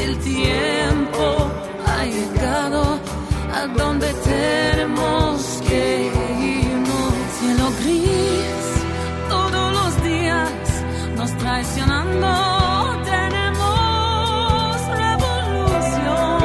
[0.04, 1.24] El tiempo
[1.90, 2.82] ha llegado
[3.58, 5.34] a donde tenemos
[5.66, 5.82] que
[6.58, 7.12] irnos.
[7.38, 8.64] Cielo gris,
[9.34, 10.50] todos los días
[11.18, 12.28] nos traicionando.
[13.14, 14.74] Tenemos
[15.04, 16.38] revolución.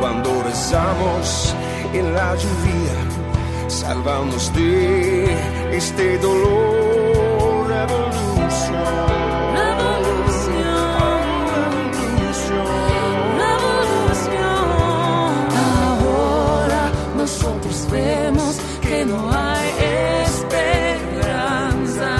[0.00, 1.26] Cuando rezamos
[1.98, 2.67] en la lluvia
[3.88, 5.24] salvamos de
[5.72, 7.68] este dolor.
[7.68, 8.84] Revolución.
[9.64, 10.68] Revolución.
[15.64, 16.82] Ahora
[17.16, 18.52] nosotros vemos
[18.82, 19.68] que no hay
[20.26, 22.10] esperanza.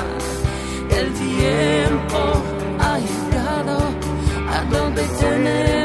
[0.98, 2.20] El tiempo
[2.86, 3.76] ha llegado
[4.54, 5.77] a donde tenemos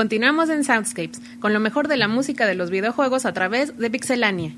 [0.00, 3.90] Continuamos en Soundscapes, con lo mejor de la música de los videojuegos a través de
[3.90, 4.54] Pixelania.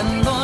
[0.00, 0.39] Siguiendo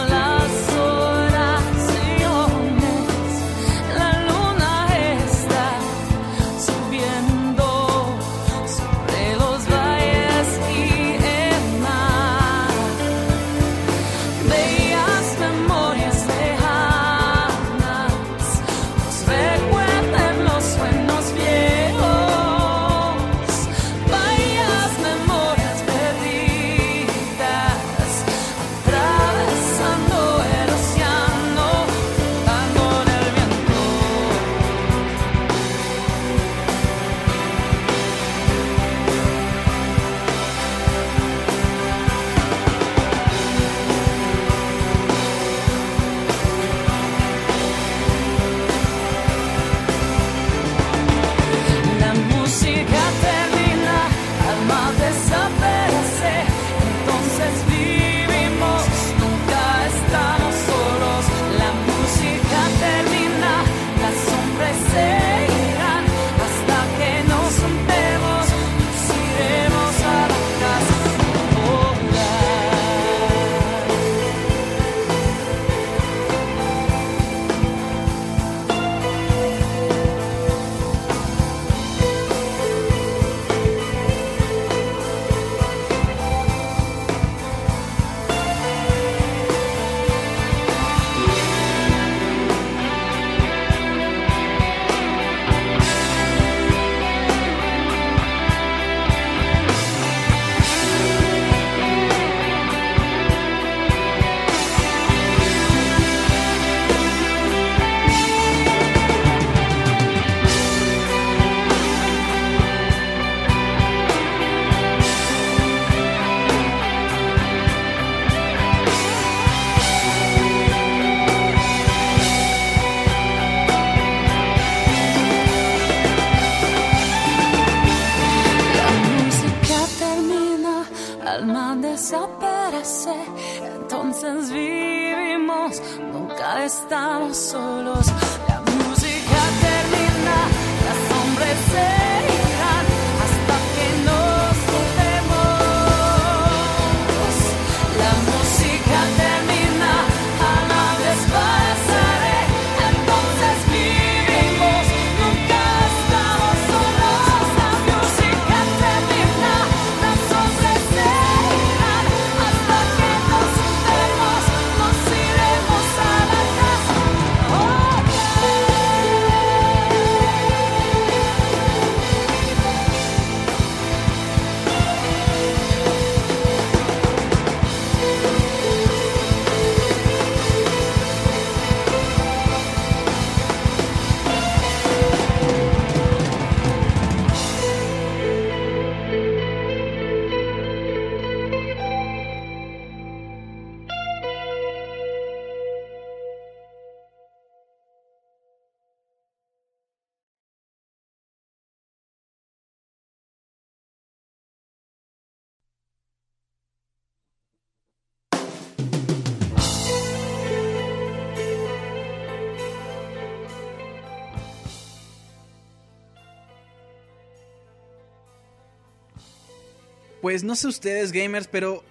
[220.26, 221.84] Pues no sé ustedes, gamers, pero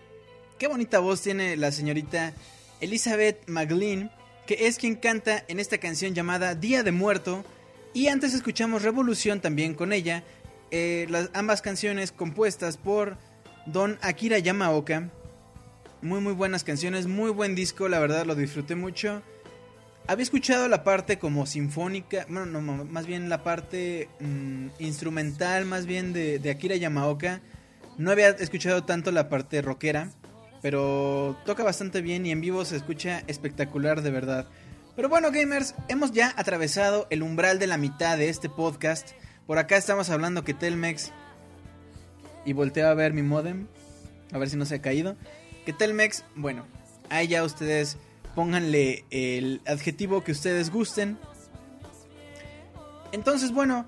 [0.59, 2.33] qué bonita voz tiene la señorita
[2.81, 4.11] Elizabeth McLean,
[4.45, 7.45] que es quien canta en esta canción llamada Día de Muerto.
[7.93, 10.25] Y antes escuchamos Revolución también con ella,
[10.69, 13.15] eh, las, ambas canciones compuestas por
[13.67, 15.11] Don Akira Yamaoka.
[16.01, 19.21] Muy muy buenas canciones, muy buen disco, la verdad lo disfruté mucho.
[20.07, 25.85] Había escuchado la parte como sinfónica, bueno, no, más bien la parte mm, instrumental, más
[25.85, 27.39] bien de, de Akira Yamaoka.
[27.97, 30.09] No había escuchado tanto la parte rockera,
[30.61, 34.47] pero toca bastante bien y en vivo se escucha espectacular de verdad.
[34.95, 39.11] Pero bueno, gamers, hemos ya atravesado el umbral de la mitad de este podcast.
[39.47, 41.11] Por acá estamos hablando que Telmex.
[42.45, 43.67] Y volteo a ver mi modem.
[44.31, 45.15] A ver si no se ha caído.
[45.65, 46.65] Que Telmex, bueno,
[47.09, 47.97] ahí ya ustedes
[48.35, 51.17] pónganle el adjetivo que ustedes gusten.
[53.11, 53.85] Entonces, bueno,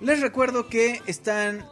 [0.00, 1.64] les recuerdo que están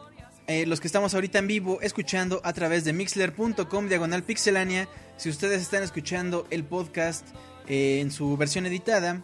[0.48, 4.88] eh, los que estamos ahorita en vivo escuchando a través de mixler.com diagonal pixelania.
[5.18, 7.26] Si ustedes están escuchando el podcast
[7.68, 9.22] eh, en su versión editada,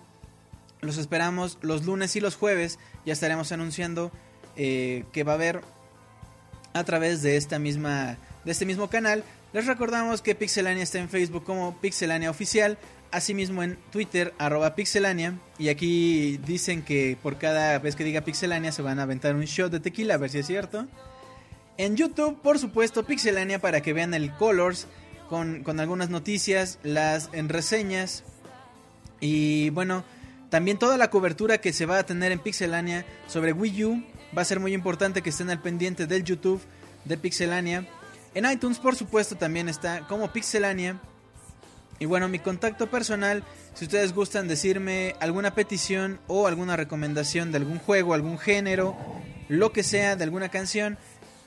[0.83, 2.79] los esperamos los lunes y los jueves.
[3.07, 4.13] Ya estaremos anunciando
[4.57, 5.63] eh, que va a haber
[6.75, 9.25] a través de esta misma de este mismo canal
[9.55, 12.77] Les recordamos que Pixelania está en Facebook como Pixelania Oficial,
[13.13, 15.39] asimismo en Twitter, arroba Pixelania.
[15.59, 19.45] Y aquí dicen que por cada vez que diga Pixelania se van a aventar un
[19.45, 20.87] shot de tequila, a ver si es cierto.
[21.77, 24.87] En YouTube, por supuesto, Pixelania para que vean el Colors
[25.29, 28.23] con, con algunas noticias, las en reseñas.
[29.21, 30.05] Y bueno,
[30.51, 34.05] también toda la cobertura que se va a tener en Pixelania sobre Wii U.
[34.37, 36.63] Va a ser muy importante que estén al pendiente del YouTube
[37.05, 37.89] de Pixelania.
[38.35, 41.01] En iTunes, por supuesto, también está como Pixelania.
[41.99, 43.43] Y bueno, mi contacto personal,
[43.75, 48.97] si ustedes gustan decirme alguna petición o alguna recomendación de algún juego, algún género,
[49.49, 50.99] lo que sea, de alguna canción,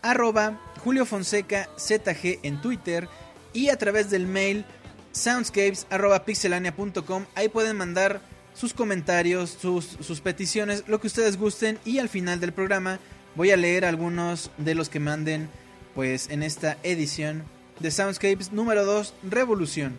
[0.10, 3.08] arroba Julio Fonseca ZG en Twitter
[3.54, 4.66] y a través del mail
[5.12, 7.26] soundscapes arroba pixelania.com.
[7.36, 8.22] Ahí pueden mandar
[8.54, 13.00] sus comentarios, sus, peticiones, lo que ustedes gusten y al final del programa
[13.36, 15.50] voy a leer algunos de los que manden
[15.94, 17.44] pues en esta edición
[17.80, 19.98] de Soundscapes número 2 Revolución.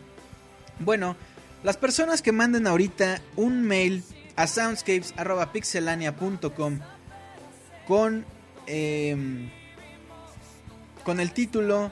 [0.81, 1.17] Bueno,
[1.63, 4.03] las personas que manden ahorita un mail
[4.37, 6.79] a soundscapes.pixelania.com
[7.87, 8.25] con,
[8.67, 9.51] em,
[11.09, 11.91] con el título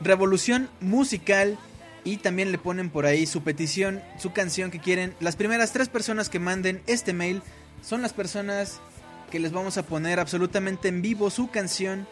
[0.00, 1.56] Revolución Musical
[2.02, 5.14] y también le ponen por ahí su petición, su canción que quieren.
[5.20, 7.40] Las primeras tres personas que manden este mail
[7.82, 8.80] son las personas
[9.30, 12.08] que les vamos a poner absolutamente en vivo su canción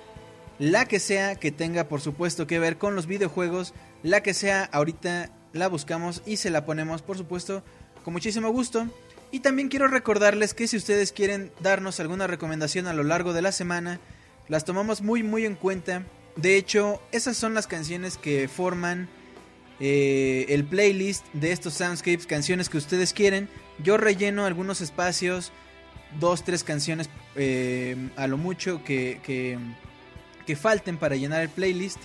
[0.61, 3.75] la que sea que tenga por supuesto que ver con los videojuegos,
[4.05, 7.65] la que sea ahorita la buscamos y se la ponemos por supuesto
[8.05, 8.87] con muchísimo gusto.
[9.33, 13.43] Y también quiero recordarles que si ustedes quieren darnos alguna recomendación a lo largo de
[13.43, 13.99] la semana,
[14.47, 16.05] las tomamos muy muy en cuenta.
[16.37, 19.09] De hecho, esas son las canciones que forman
[19.81, 23.49] eh, el playlist de estos soundscapes, canciones que ustedes quieren.
[23.83, 25.51] Yo relleno algunos espacios,
[26.21, 29.59] dos, tres canciones eh, a lo mucho que, que
[30.47, 31.99] que falten para llenar el playlist.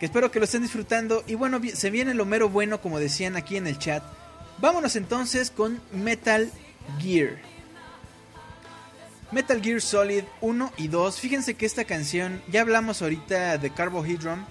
[0.05, 1.25] Espero que lo estén disfrutando.
[1.27, 4.03] Y bueno, se viene lo mero bueno, como decían aquí en el chat.
[4.59, 6.53] Vámonos entonces con Metal
[7.01, 7.39] Gear.
[9.33, 11.19] Metal Gear Solid 1 y 2.
[11.21, 14.45] Fíjense que esta canción, ya hablamos ahorita de Carbohydrum.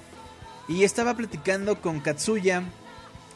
[0.67, 2.63] Y estaba platicando con Katsuya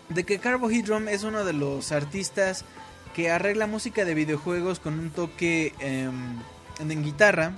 [0.09, 2.65] de que Carbohydrum es uno de los artistas
[3.13, 6.39] que arregla música de videojuegos con un toque em,
[6.79, 7.51] en guitarra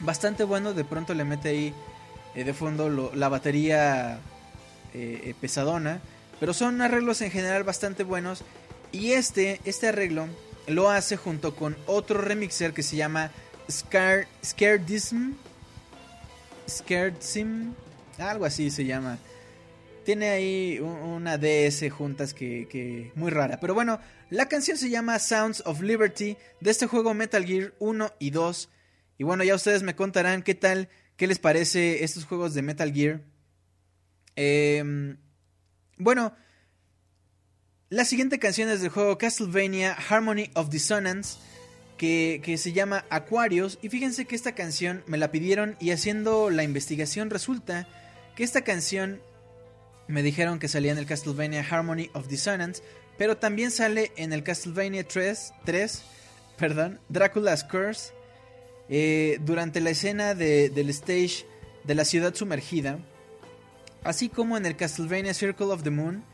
[0.00, 0.72] bastante bueno.
[0.72, 1.74] De pronto le mete ahí
[2.36, 4.20] eh, de fondo la batería
[4.94, 6.00] eh, eh, pesadona,
[6.38, 8.44] pero son arreglos en general bastante buenos.
[8.92, 10.28] Y este, este arreglo
[10.68, 13.30] lo hace junto con otro remixer que se llama
[13.70, 15.32] Scar, Scaredism.
[16.68, 17.72] Scaredism,
[18.18, 19.18] algo así se llama
[20.04, 23.58] tiene ahí un- una DS juntas que, que muy rara.
[23.58, 23.98] Pero bueno,
[24.30, 28.68] la canción se llama Sounds of Liberty de este juego Metal Gear 1 y 2.
[29.18, 32.92] Y bueno, ya ustedes me contarán qué tal, qué les parece estos juegos de Metal
[32.92, 33.20] Gear.
[34.36, 35.16] Em,
[35.98, 36.34] bueno,
[37.88, 41.38] la siguiente canción es del juego Castlevania Harmony of Dissonance.
[41.96, 43.78] Que, que se llama Aquarius.
[43.80, 47.88] Y fíjense que esta canción me la pidieron y haciendo la investigación resulta
[48.36, 49.22] que esta canción
[50.06, 52.82] me dijeron que salía en el Castlevania Harmony of Dissonance,
[53.16, 56.02] pero también sale en el Castlevania 3, 3
[56.56, 58.12] perdón, Dracula's Curse,
[58.88, 61.46] eh, durante la escena de- del stage
[61.84, 62.98] de la ciudad sumergida,
[64.04, 66.24] así como en el Castlevania Circle of the Moon,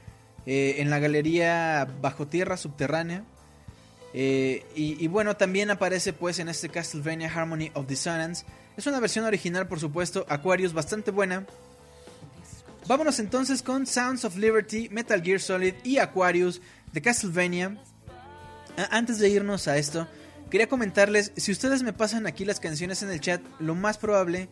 [0.46, 3.24] eh, en la galería bajo tierra subterránea.
[4.14, 8.44] Eh, y, bueno, también aparece pues en este Castlevania Harmony of Dissonance.
[8.76, 11.46] Es una versión original, por supuesto, Aquarius, bastante buena.
[12.86, 16.60] Vámonos entonces con Sounds of Liberty, Metal Gear Solid y Aquarius
[16.92, 17.78] de Castlevania.
[18.90, 20.06] Antes de irnos a esto,
[20.52, 24.50] quería comentarles, si ustedes me pasan aquí las canciones en el chat, lo más probable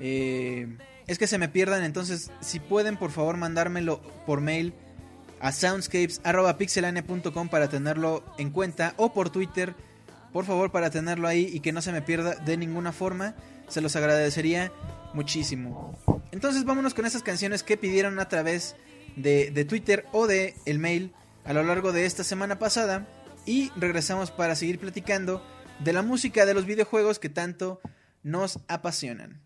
[0.00, 4.72] eh, es que se me pierdan, entonces si pueden por favor mandármelo por mail
[5.38, 9.74] a soundscapes.pixelania.com para tenerlo en cuenta o por Twitter,
[10.32, 13.34] por favor para tenerlo ahí y que no se me pierda de ninguna forma,
[13.68, 14.72] se los agradecería
[15.12, 15.94] muchísimo.
[16.30, 18.76] Entonces vámonos con esas canciones que pidieron a través
[19.16, 21.12] de, de Twitter o de el mail
[21.44, 23.06] a lo largo de esta semana pasada
[23.46, 25.44] y regresamos para seguir platicando
[25.80, 27.80] de la música de los videojuegos que tanto
[28.22, 29.40] nos apasionan.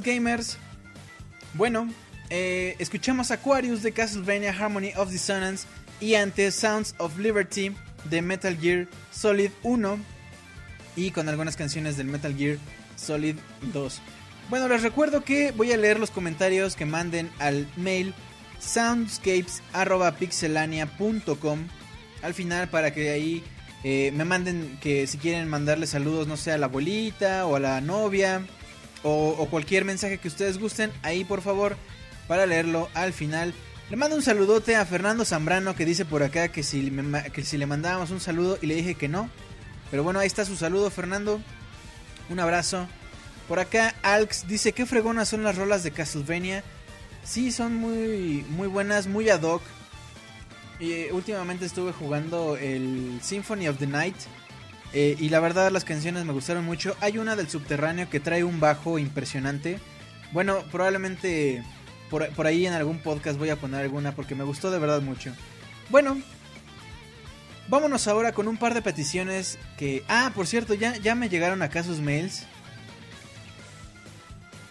[0.00, 0.56] Gamers,
[1.54, 1.88] bueno,
[2.30, 5.66] eh, escuchamos Aquarius de Castlevania Harmony of Dissonance
[6.00, 7.72] y antes Sounds of Liberty
[8.08, 9.98] de Metal Gear Solid 1
[10.96, 12.56] y con algunas canciones del Metal Gear
[12.96, 13.36] Solid
[13.72, 14.00] 2.
[14.48, 18.14] Bueno, les recuerdo que voy a leer los comentarios que manden al mail
[18.60, 21.58] soundscapes.pixelania.com
[22.22, 23.42] al final para que ahí
[23.84, 27.60] eh, me manden que si quieren mandarle saludos, no sé, a la abuelita o a
[27.60, 28.42] la novia
[29.02, 31.76] o, cualquier mensaje que ustedes gusten, ahí por favor
[32.28, 33.54] para leerlo al final.
[33.90, 36.90] Le mando un saludote a Fernando Zambrano que dice por acá que si,
[37.32, 39.28] que si le mandábamos un saludo y le dije que no.
[39.90, 41.40] Pero bueno, ahí está su saludo Fernando.
[42.30, 42.88] Un abrazo.
[43.48, 46.64] Por acá Alx dice que fregonas son las rolas de Castlevania.
[47.24, 49.62] Sí, son muy, muy buenas, muy ad hoc.
[50.80, 54.16] Y, eh, últimamente estuve jugando el Symphony of the Night.
[54.92, 56.96] Eh, y la verdad las canciones me gustaron mucho.
[57.00, 59.78] Hay una del subterráneo que trae un bajo impresionante.
[60.32, 61.62] Bueno, probablemente
[62.10, 65.00] por, por ahí en algún podcast voy a poner alguna porque me gustó de verdad
[65.00, 65.32] mucho.
[65.88, 66.20] Bueno,
[67.68, 70.04] vámonos ahora con un par de peticiones que...
[70.08, 72.44] Ah, por cierto, ya, ya me llegaron acá sus mails.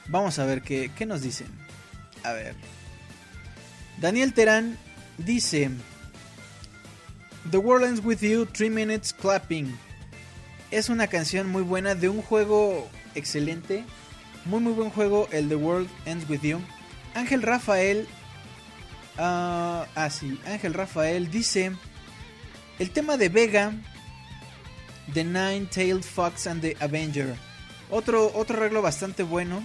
[0.08, 1.48] Vamos a ver qué, qué nos dicen.
[2.24, 2.56] A ver.
[3.98, 4.78] Daniel Terán
[5.18, 5.72] dice...
[7.50, 9.76] The World Ends With You, 3 Minutes Clapping.
[10.72, 13.84] Es una canción muy buena de un juego excelente.
[14.46, 16.62] Muy muy buen juego, el The World Ends With You.
[17.14, 18.08] Ángel Rafael...
[19.18, 21.74] ah, ah, sí, Ángel Rafael dice...
[22.80, 23.74] El tema de Vega,
[25.14, 27.36] The Nine-Tailed Fox and the Avenger.
[27.90, 29.62] Otro, otro arreglo bastante bueno.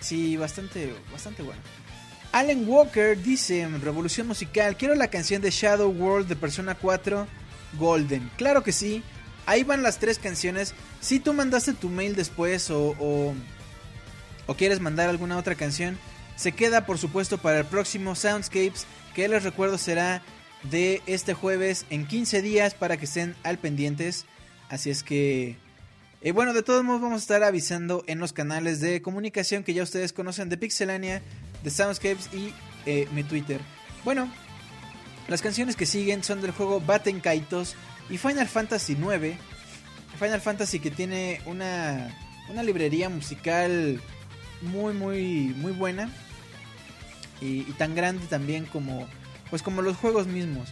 [0.00, 1.60] Sí, bastante, bastante bueno.
[2.32, 7.39] Alan Walker dice, Revolución Musical, quiero la canción de Shadow World de Persona 4
[7.78, 8.30] Golden.
[8.36, 9.02] Claro que sí,
[9.46, 10.74] ahí van las tres canciones.
[11.00, 13.34] Si tú mandaste tu mail después o, o,
[14.46, 15.98] o quieres mandar alguna otra canción,
[16.36, 20.22] se queda por supuesto para el próximo Soundscapes, que les recuerdo será
[20.62, 24.26] de este jueves en 15 días para que estén al pendientes.
[24.68, 25.56] Así es que...
[26.22, 29.74] eh, bueno, de todos modos vamos a estar avisando en los canales de comunicación que
[29.74, 31.22] ya ustedes conocen de Pixelania,
[31.64, 32.52] de Soundscapes y
[32.86, 33.60] eh, mi Twitter.
[34.04, 34.30] Bueno,
[35.30, 37.76] las canciones que siguen son del juego Batten Kaitos
[38.10, 39.36] y Final Fantasy IX.
[40.18, 42.12] Final Fantasy que tiene una,
[42.48, 44.00] una librería musical
[44.60, 46.10] muy, muy, muy buena.
[47.40, 49.08] Y, tan grande también como,
[49.50, 50.70] pues como los juegos mismos.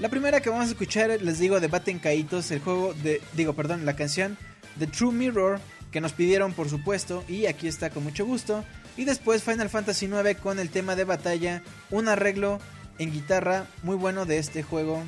[0.00, 3.52] La primera que vamos a escuchar, les digo, de Batten Kaitos, el juego de, digo,
[3.52, 4.36] perdón, la canción
[4.76, 5.60] de True Mirror,
[5.92, 8.64] que nos pidieron por supuesto, y aquí está con mucho gusto.
[8.96, 12.58] Y después Final Fantasy IX con el tema de batalla, un arreglo
[12.98, 15.02] en guitarra muy bueno de este juego,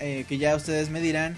[0.00, 1.36] eh, que ya ustedes me dirán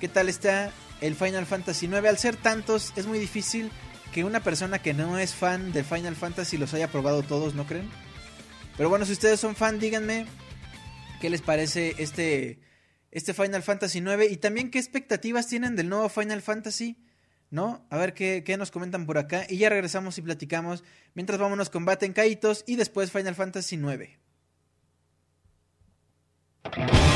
[0.00, 2.06] qué tal está el Final Fantasy IX.
[2.06, 3.70] Al ser tantos, es muy difícil
[4.12, 7.66] que una persona que no es fan de Final Fantasy los haya probado todos, ¿no
[7.66, 7.88] creen?
[8.76, 10.26] Pero bueno, si ustedes son fan, díganme
[11.20, 12.60] qué les parece este,
[13.10, 16.98] este Final Fantasy IX y también qué expectativas tienen del nuevo Final Fantasy,
[17.50, 17.86] ¿no?
[17.90, 20.84] A ver qué, qué nos comentan por acá y ya regresamos y platicamos.
[21.14, 24.25] Mientras vámonos con Baten Kaitos y después Final Fantasy IX.
[26.72, 27.15] Thank you.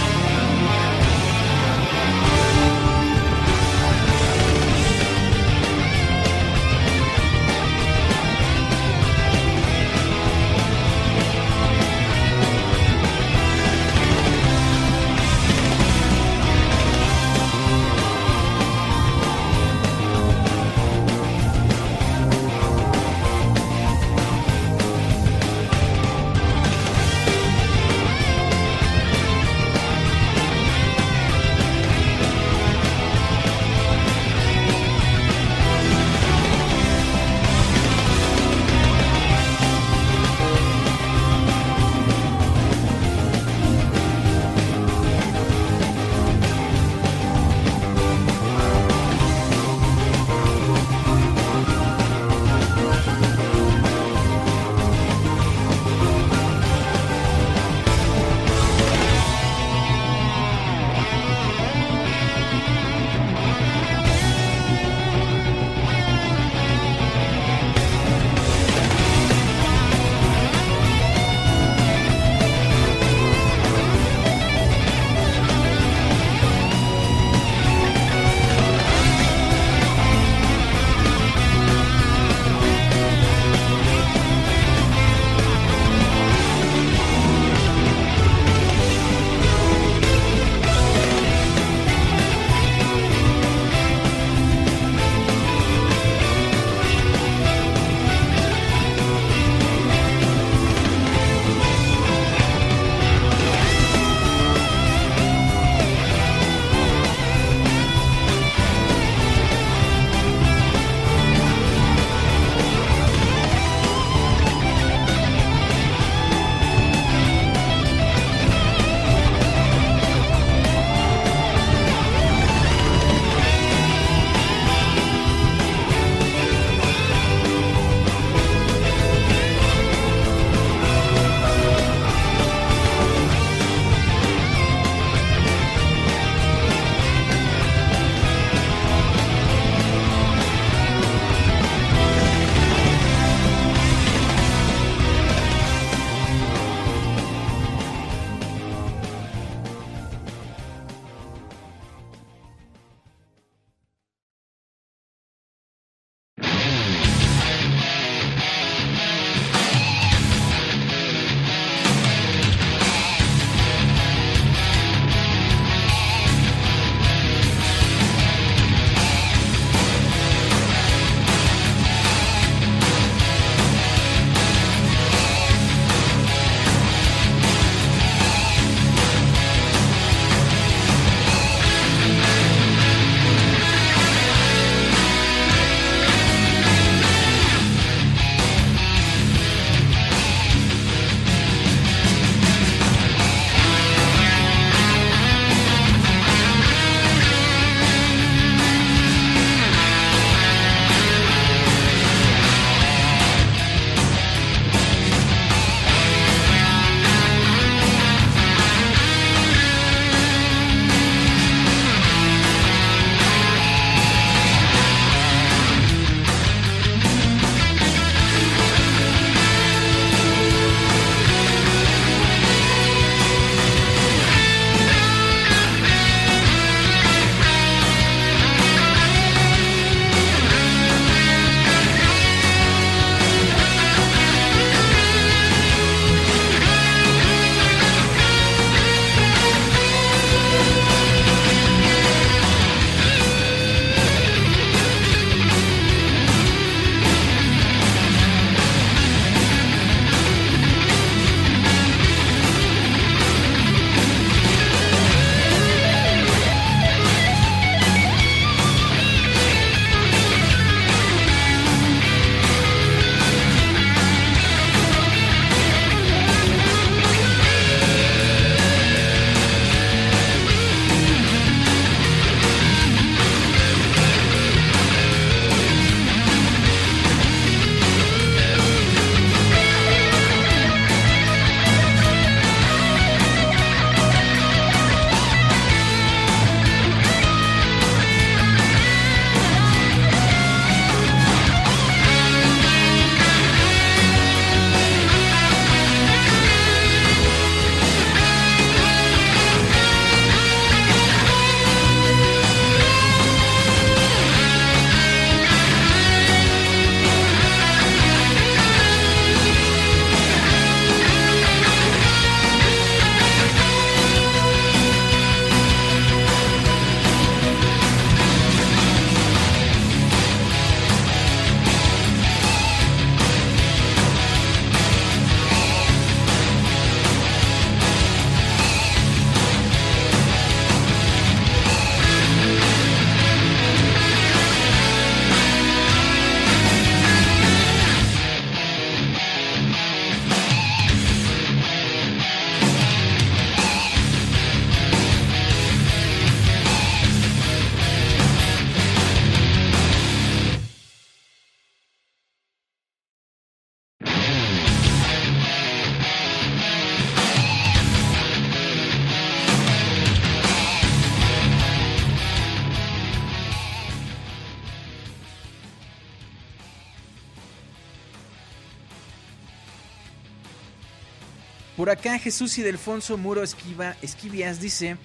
[371.91, 374.97] Por acá Jesús y Delfonso Muro Esquiva, Esquivias dice,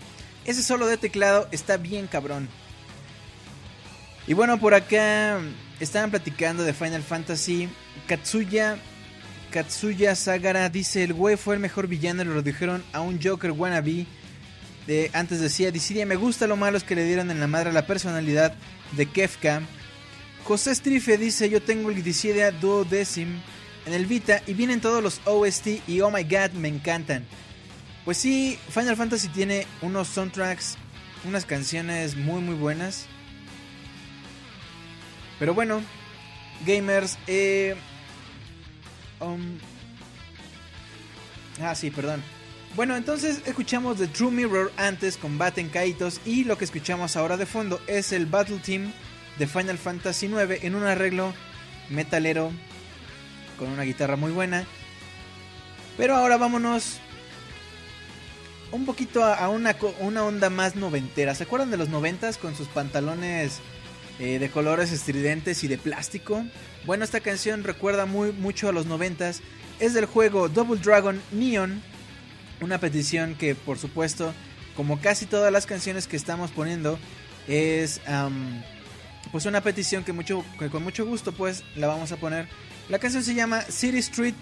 [0.45, 2.47] ese solo de teclado está bien cabrón.
[4.27, 5.39] Y bueno, por acá
[5.79, 7.69] estaban platicando de Final Fantasy.
[8.05, 8.77] Katsuya,
[9.49, 14.05] Katsuya Sagara dice, el güey fue el mejor villano, lo dijeron a un Joker wannabe.
[14.85, 17.87] De, antes decía, Dissidia, me gusta lo malos que le dieron en la madre la
[17.87, 18.53] personalidad
[18.91, 19.63] de Kefka.
[20.43, 23.41] José Strife dice, yo tengo el Dissidia Duodecim
[23.85, 27.25] en el Vita y vienen todos los OST y oh my god, me encantan.
[28.03, 30.77] Pues sí, Final Fantasy tiene unos soundtracks,
[31.25, 33.07] unas canciones muy muy buenas.
[35.39, 35.81] Pero bueno,
[36.65, 37.75] gamers, eh...
[39.19, 39.57] um,
[41.61, 42.23] ah, sí, perdón.
[42.75, 47.37] Bueno, entonces escuchamos The True Mirror antes con Batten Kaitos y lo que escuchamos ahora
[47.37, 48.91] de fondo es el Battle Team
[49.39, 51.33] de Final Fantasy IX en un arreglo
[51.89, 52.51] metalero
[53.57, 54.65] con una guitarra muy buena.
[55.97, 56.99] Pero ahora vámonos
[58.71, 61.33] un poquito a, una, una onda más noventera.
[61.35, 63.59] ¿Se acuerdan de los noventas con sus pantalones
[64.19, 66.43] eh, de colores estridentes y de plástico?
[66.85, 69.41] Bueno, esta canción recuerda muy mucho a los noventas.
[69.79, 71.81] Es del juego Double Dragon Neon.
[72.61, 74.33] Una petición que por supuesto,
[74.75, 76.99] como casi todas las canciones que estamos poniendo,
[77.47, 78.01] es
[79.31, 80.13] pues una petición que,
[80.59, 82.47] que con mucho gusto pues la vamos a poner.
[82.89, 84.35] La canción se llama City Street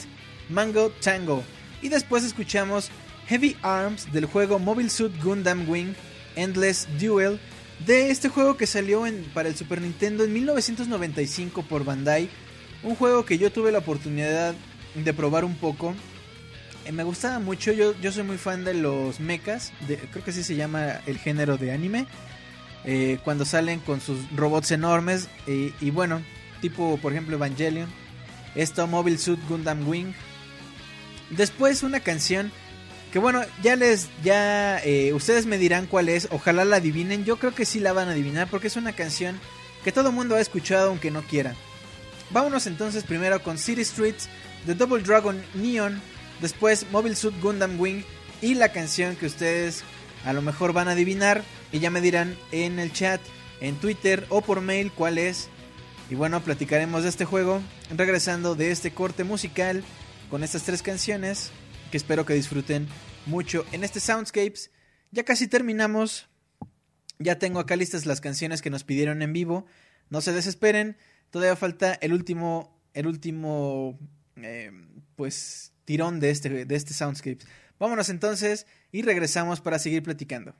[0.49, 1.43] Mango Tango.
[1.81, 2.89] Y después escuchamos
[3.27, 5.93] Heavy Arms del juego Mobile Suit Gundam Wing
[6.35, 7.39] Endless Duel.
[7.85, 12.29] De este juego que salió para el Super Nintendo en 1995 por Bandai.
[12.83, 14.53] Un juego que yo tuve la oportunidad
[14.95, 15.95] de probar un poco.
[16.85, 20.43] Eh, me gustaba mucho, yo, yo soy muy fan de los mechas, creo que así
[20.43, 22.07] se llama el género de anime.
[22.83, 26.21] eh, cuando salen con sus robots enormes y bueno,
[26.59, 27.89] tipo por ejemplo Evangelion.
[28.55, 30.13] Esto Mobile Suit Gundam Wing.
[31.29, 32.51] Después una canción
[33.11, 37.37] que bueno, ya les, ya eh, ustedes me dirán cuál es, ojalá la adivinen, yo
[37.37, 39.39] creo que sí la van a adivinar porque es una canción
[39.83, 41.53] que todo el mundo ha escuchado aunque no quiera.
[42.31, 44.29] Vámonos entonces primero con City Streets
[44.65, 46.01] de Double Dragon Neon,
[46.41, 48.01] después Mobile Suit Gundam Wing
[48.41, 49.83] y la canción que ustedes
[50.25, 53.21] a lo mejor van a adivinar y ya me dirán en el chat,
[53.61, 55.49] en Twitter o por mail cuál es.
[56.09, 57.61] Y bueno, platicaremos de este juego
[57.95, 59.83] regresando de este corte musical
[60.29, 61.51] con estas tres canciones
[61.91, 62.87] que espero que disfruten
[63.25, 64.71] mucho en este Soundscapes.
[65.11, 66.27] Ya casi terminamos.
[67.19, 69.65] Ya tengo acá listas las canciones que nos pidieron en vivo.
[70.09, 70.97] No se desesperen.
[71.29, 73.97] Todavía falta el último, el último,
[74.37, 74.71] eh,
[75.15, 77.47] pues, tirón de este, de este Soundscapes.
[77.79, 80.55] Vámonos entonces y regresamos para seguir platicando.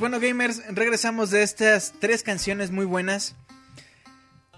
[0.00, 3.36] Bueno, gamers, regresamos de estas tres canciones muy buenas.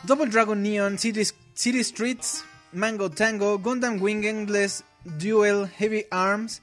[0.04, 4.84] Double Dragon Neon, City, City Streets, Mango Tango, Gundam Wing Endless
[5.18, 6.62] Duel, Heavy Arms.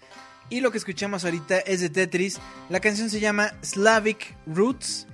[0.50, 2.40] Y lo que escuchamos ahorita es de Tetris.
[2.70, 5.08] La canción se llama Slavic Roots.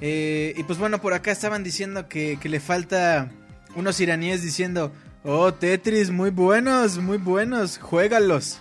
[0.00, 3.30] Eh, y pues bueno, por acá estaban diciendo que, que le falta
[3.76, 8.58] unos iraníes diciendo, oh Tetris, muy buenos, muy buenos, juégalos.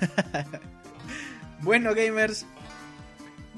[1.62, 2.44] bueno gamers,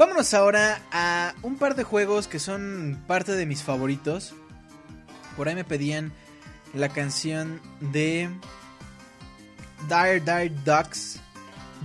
[0.01, 4.33] vámonos ahora a un par de juegos que son parte de mis favoritos.
[5.37, 6.11] Por ahí me pedían
[6.73, 7.61] la canción
[7.93, 8.31] de
[9.91, 11.21] Dire Dire Ducks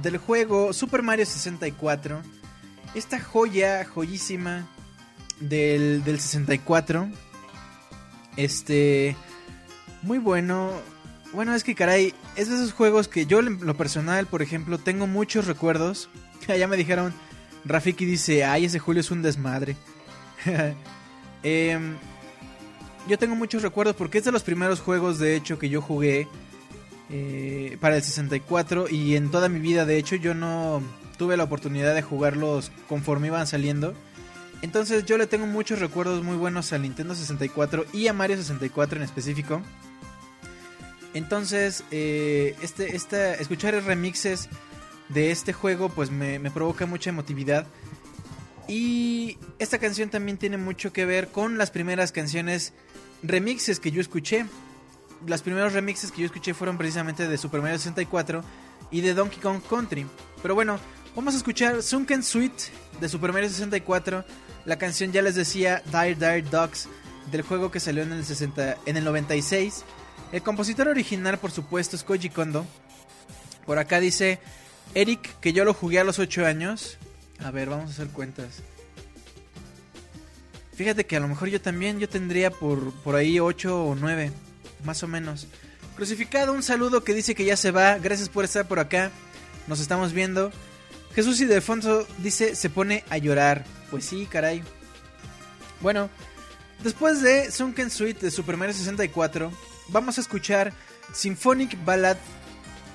[0.02, 2.22] del juego Super Mario 64.
[2.94, 4.66] Esta joya, joyísima
[5.42, 7.10] del, del 64.
[8.38, 9.18] Este.
[10.04, 10.72] Muy bueno.
[11.34, 14.78] Bueno, es que caray, es de esos juegos que yo, en lo personal, por ejemplo,
[14.78, 16.10] tengo muchos recuerdos.
[16.48, 17.14] ya me dijeron,
[17.66, 19.76] Rafiki dice, ay, ese Julio es un desmadre.
[21.48, 21.96] Em,
[23.08, 26.28] yo tengo muchos recuerdos porque es de los primeros juegos, de hecho, que yo jugué
[27.12, 30.82] eh, para el 64 y en toda mi vida, de hecho, yo no
[31.20, 33.94] tuve la oportunidad de jugarlos conforme iban saliendo.
[34.62, 38.98] Entonces yo le tengo muchos recuerdos muy buenos al Nintendo 64 y a Mario 64
[38.98, 39.62] en específico.
[41.14, 44.50] Entonces, eh, este, esta, escuchar remixes
[45.10, 47.68] de este juego pues me, me provoca mucha emotividad.
[48.68, 52.74] Y esta canción también tiene mucho que ver con las primeras canciones
[53.22, 54.46] remixes que yo escuché.
[55.26, 58.44] Los primeros remixes que yo escuché fueron precisamente de Super Mario 64
[58.92, 60.06] y de Donkey Kong Country.
[60.42, 60.80] Pero bueno,
[61.16, 62.66] vamos a escuchar Sunken Suite
[63.00, 64.26] de Super Mario 64.
[64.66, 66.88] La canción ya les decía Dire Dire Ducks
[67.32, 69.84] del juego que salió en el, 60, en el 96.
[70.32, 72.66] El compositor original, por supuesto, es Koji Kondo.
[73.66, 74.40] Por acá dice
[74.94, 76.98] Eric que yo lo jugué a los 8 años.
[77.40, 78.62] A ver, vamos a hacer cuentas.
[80.76, 84.32] Fíjate que a lo mejor yo también, yo tendría por, por ahí 8 o 9,
[84.84, 85.48] más o menos.
[85.96, 87.98] Crucificado, un saludo que dice que ya se va.
[87.98, 89.12] Gracias por estar por acá.
[89.68, 90.52] Nos estamos viendo.
[91.14, 93.64] Jesús y Defonso dice, se pone a llorar.
[93.90, 94.62] Pues sí, caray.
[95.80, 96.10] Bueno,
[96.84, 99.52] después de Sunken Suite de Super Mario 64,
[99.88, 100.74] vamos a escuchar
[101.14, 102.18] Symphonic Ballad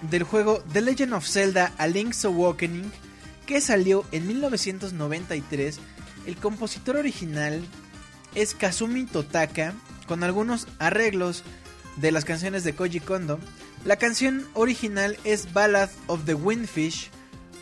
[0.03, 2.91] del juego The Legend of Zelda A Link's Awakening,
[3.47, 5.79] que salió en 1993.
[6.27, 7.63] El compositor original
[8.35, 9.75] es Kazumi Totaka,
[10.07, 11.45] con algunos arreglos
[11.97, 13.39] de las canciones de Koji Kondo.
[13.85, 17.11] La canción original es Ballad of the Windfish,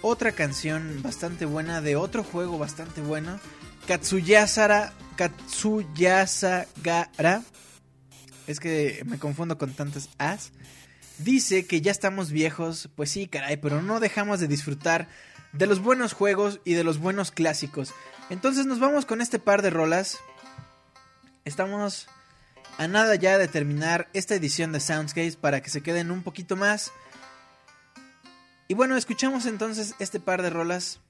[0.03, 3.41] otra canción bastante buena de otro juego bastante bueno,
[3.87, 7.43] Katsuyasara Katsuyasagara.
[8.47, 10.53] Es que me confundo con tantas as.
[11.19, 15.09] Dice que ya estamos viejos, pues sí, caray, pero no dejamos de disfrutar
[15.53, 17.93] de los buenos juegos y de los buenos clásicos.
[18.31, 20.19] Entonces nos vamos con este par de rolas.
[21.45, 22.09] Estamos
[22.77, 26.55] a nada ya de terminar esta edición de Soundscapes para que se queden un poquito
[26.55, 26.93] más.
[28.69, 31.01] Y bueno, escuchamos entonces este par de rolas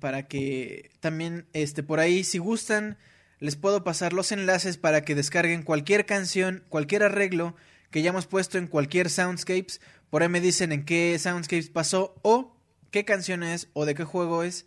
[0.00, 2.96] para que también este por ahí si gustan
[3.40, 7.56] les puedo pasar los enlaces para que descarguen cualquier canción, cualquier arreglo
[7.92, 9.80] que ya hemos puesto en cualquier Soundscapes.
[10.10, 12.56] Por ahí me dicen en qué Soundscapes pasó o
[12.90, 14.66] qué canción es o de qué juego es.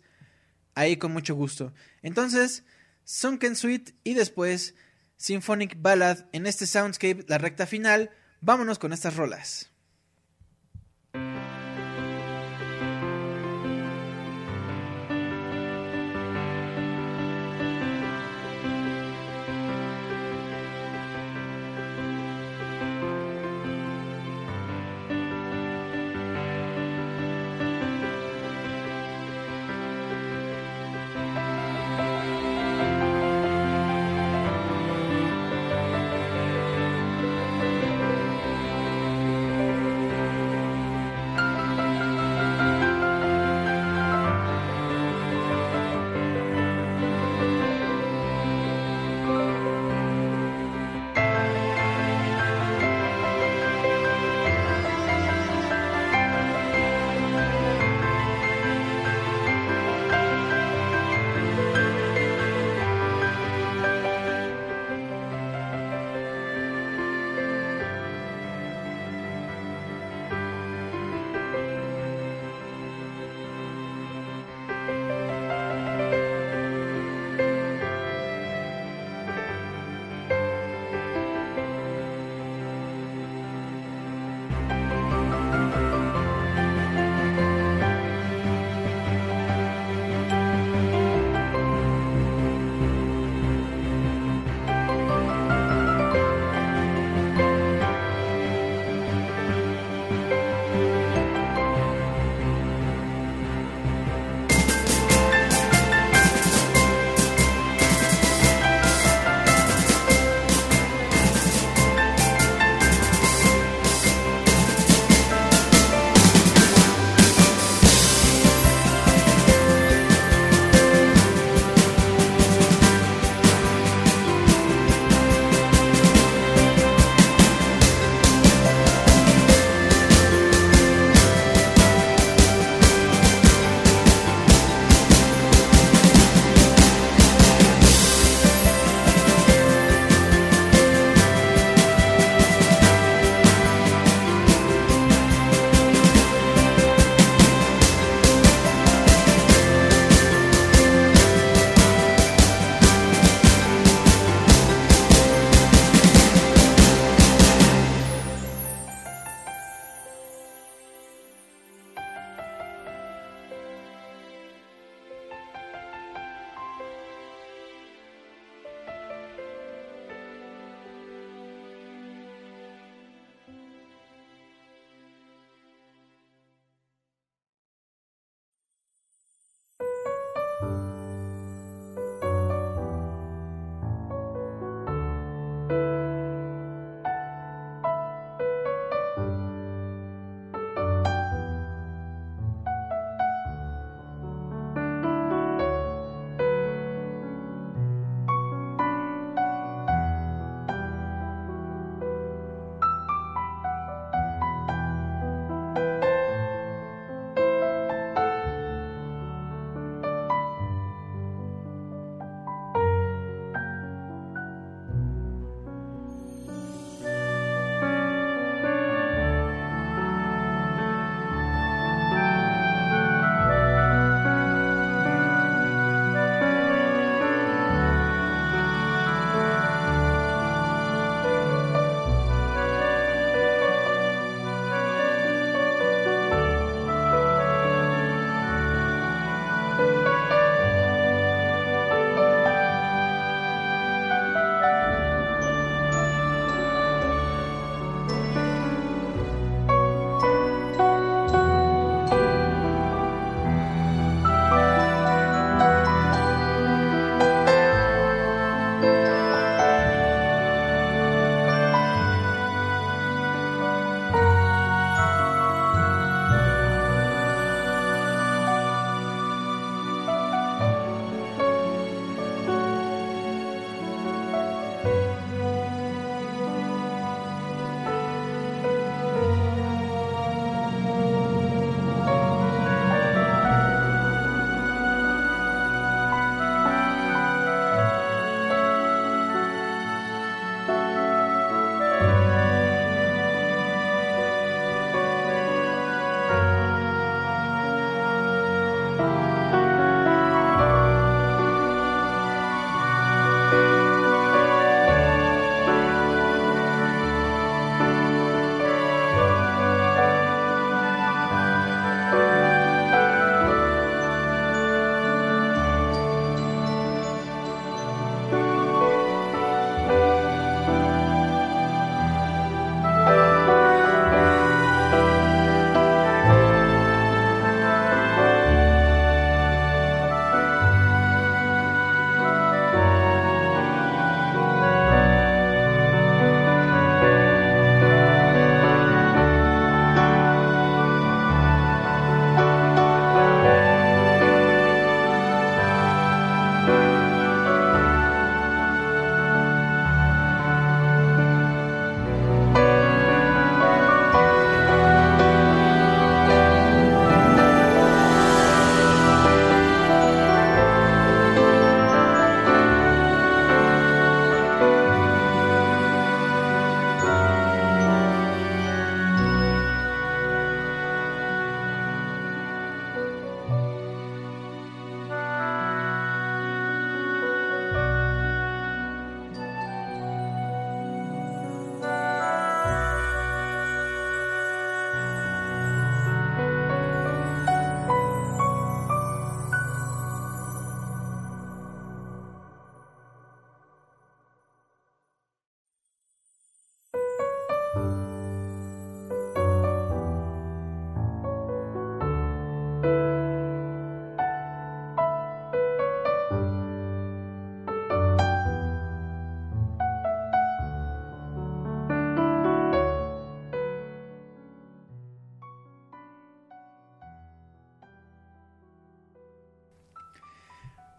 [0.74, 1.74] Ahí con mucho gusto.
[2.02, 2.64] Entonces,
[3.04, 4.74] Sunken Suite y después
[5.16, 8.10] Symphonic Ballad en este Soundscape, la recta final.
[8.40, 9.70] Vámonos con estas rolas.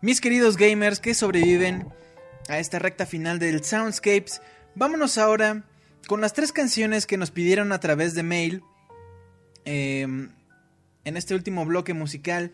[0.07, 1.85] Mis queridos gamers que sobreviven
[2.47, 4.41] a esta recta final del Soundscapes,
[4.73, 5.63] vámonos ahora
[6.07, 8.63] con las tres canciones que nos pidieron a través de mail
[9.65, 12.53] eh, en este último bloque musical,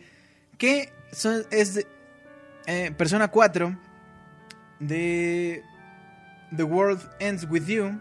[0.58, 1.86] que son- es de
[2.66, 3.78] eh, Persona 4
[4.80, 5.62] de
[6.56, 8.00] The World Ends With You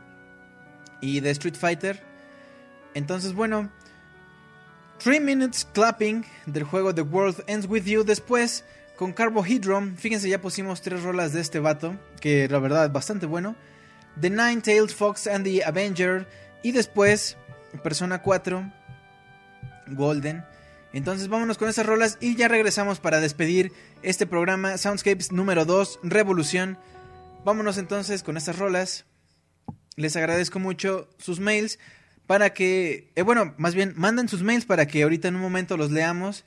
[0.99, 2.01] y de Street Fighter.
[2.95, 3.69] Entonces, bueno,
[4.97, 8.03] 3 Minutes Clapping del juego The World Ends With You.
[8.03, 12.91] Después, con Carbohydron, fíjense, ya pusimos tres rolas de este vato, que la verdad es
[12.91, 13.55] bastante bueno.
[14.19, 16.27] The Nine-Tailed Fox and the Avenger.
[16.61, 17.37] Y después,
[17.83, 18.71] Persona 4,
[19.87, 20.45] Golden.
[20.93, 23.71] Entonces vámonos con esas rolas y ya regresamos para despedir
[24.03, 26.77] este programa Soundscapes número 2, Revolución.
[27.43, 29.05] Vámonos entonces con estas rolas.
[29.95, 31.79] Les agradezco mucho sus mails
[32.27, 35.77] para que, eh, bueno, más bien manden sus mails para que ahorita en un momento
[35.77, 36.45] los leamos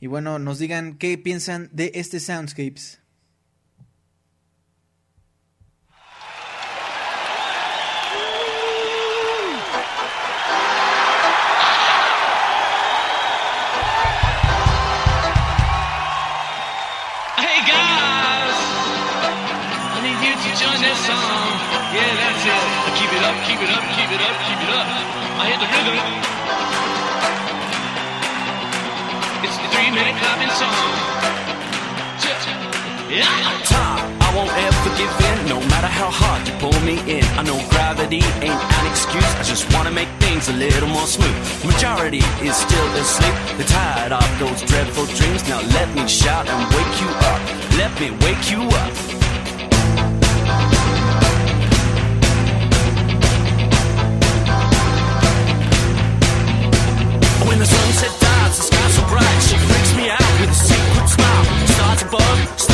[0.00, 3.00] y bueno, nos digan qué piensan de este Soundscapes.
[21.92, 22.54] Yeah, that's it.
[22.94, 24.86] Keep it up, keep it up, keep it up, keep it up.
[25.40, 26.89] I hit the rhythm.
[33.10, 33.26] Yeah.
[33.66, 34.06] time.
[34.22, 37.24] I won't ever give in, no matter how hard you pull me in.
[37.34, 39.26] I know gravity ain't an excuse.
[39.34, 41.34] I just wanna make things a little more smooth.
[41.64, 43.34] Majority is still asleep.
[43.56, 45.42] They're tired of those dreadful dreams.
[45.48, 47.40] Now let me shout and wake you up.
[47.82, 49.29] Let me wake you up.
[62.12, 62.69] Above,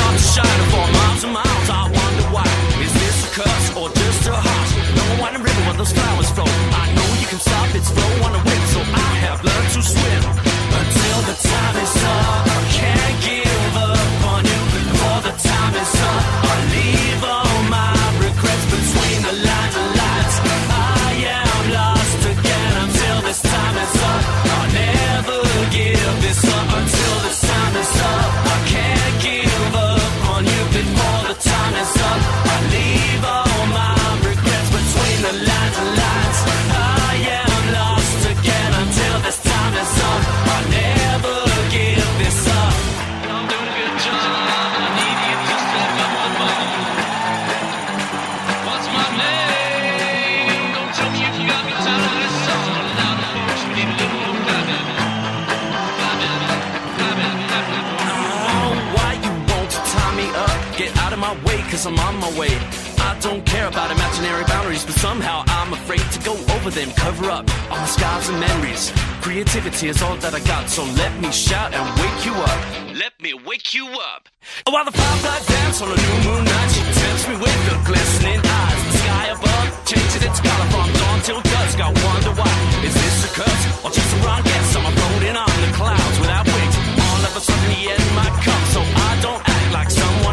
[64.77, 66.91] boundaries, but somehow I'm afraid to go over them.
[66.93, 68.93] Cover up all my scars and memories.
[69.21, 72.61] Creativity is all that I got, so let me shout and wake you up.
[72.95, 74.29] Let me wake you up.
[74.69, 78.41] While the fireflies dance on a new moon night, she tempts me with her glistening
[78.41, 78.81] eyes.
[78.87, 81.79] The sky above changes its color from dawn till dusk.
[81.81, 82.55] I wonder why.
[82.85, 84.77] Is this a curse or just a wrong guess?
[84.77, 86.77] I'm floating on the clouds without wings.
[87.01, 90.26] All of a sudden the end might come, so I don't act like someone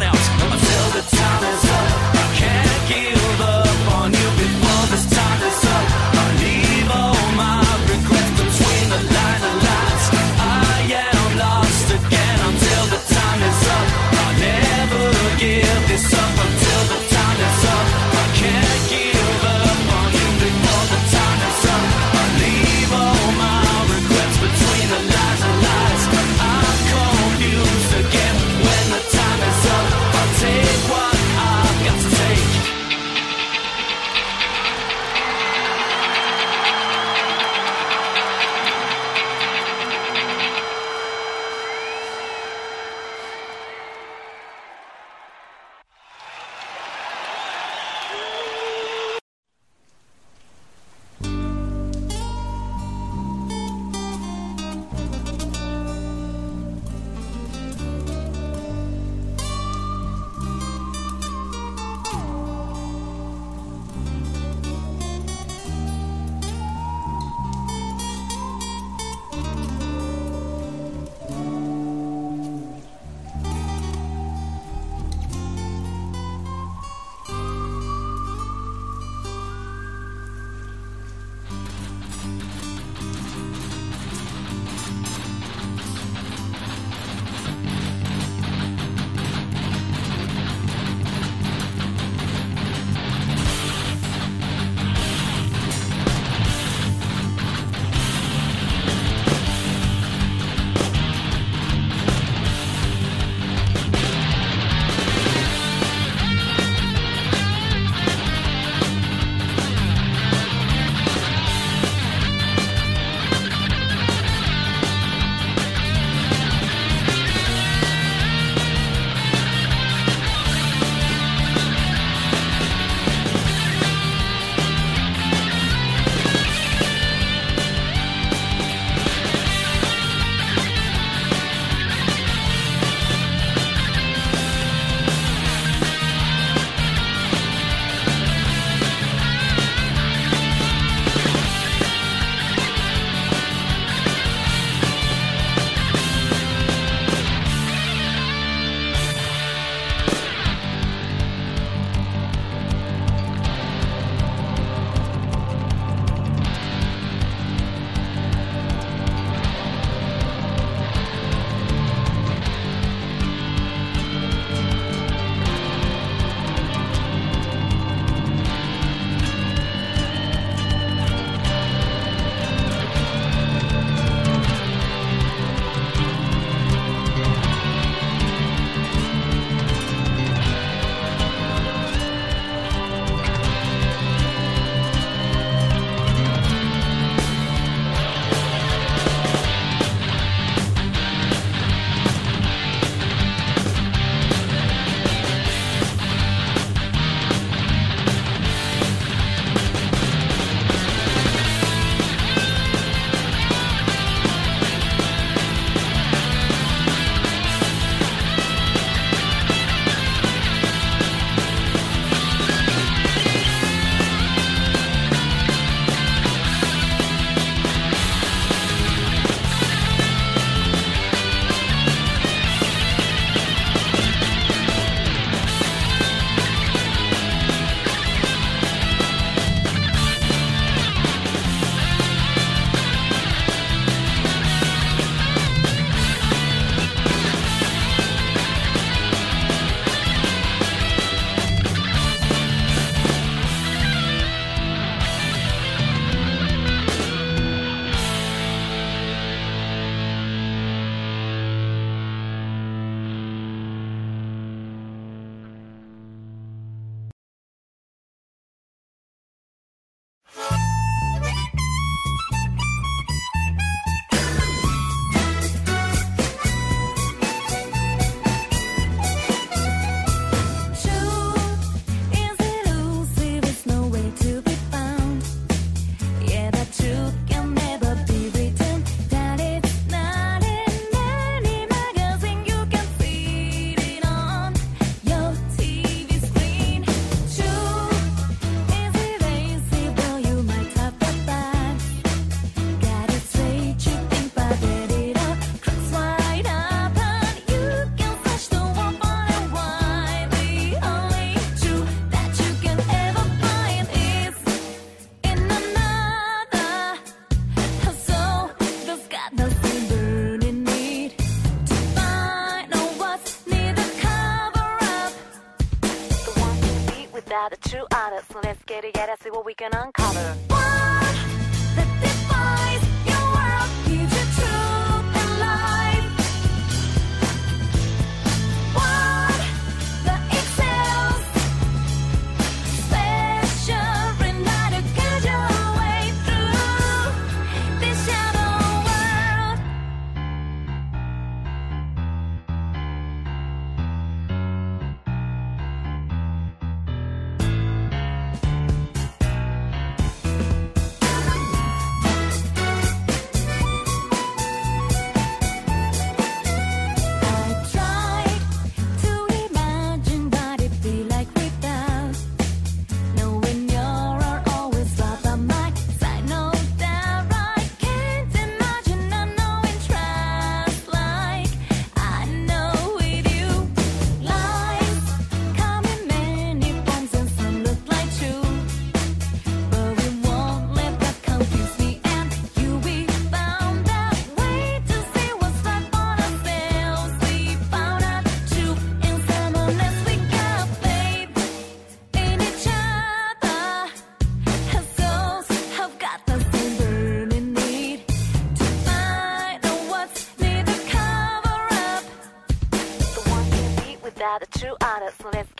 [318.74, 320.36] get together, see what we can uncover.
[320.48, 322.03] One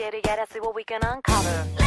[0.04, 1.83] get it, yeah, that's what we can uncover.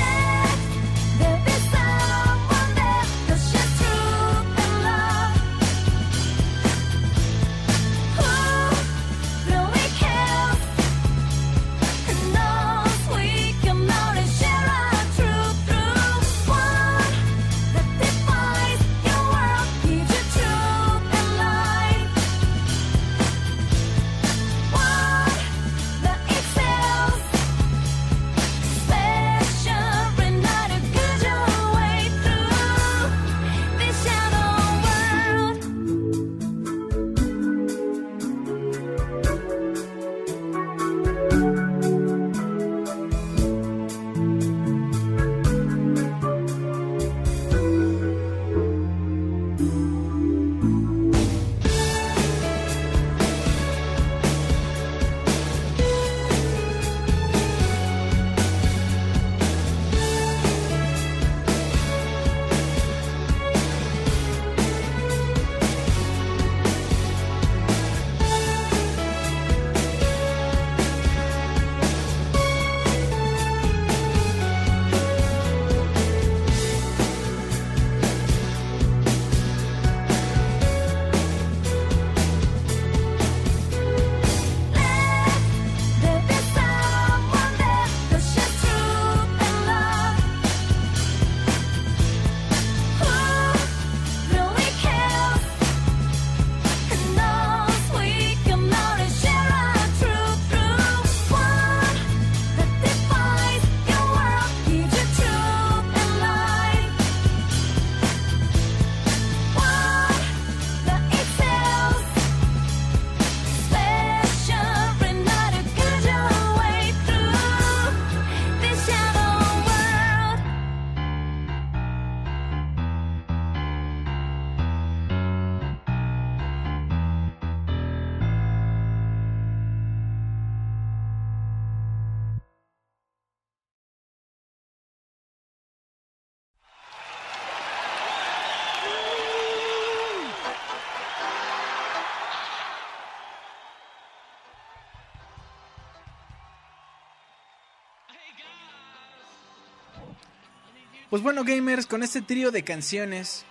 [151.16, 153.46] Pues bueno, gamers, con este trío de canciones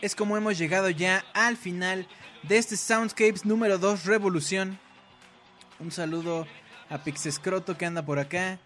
[0.00, 2.06] es como hemos llegado ya al final
[2.44, 4.78] de este Soundscapes número 2 Revolución.
[5.80, 6.46] Un saludo
[6.88, 8.60] a Pixescroto que anda por acá.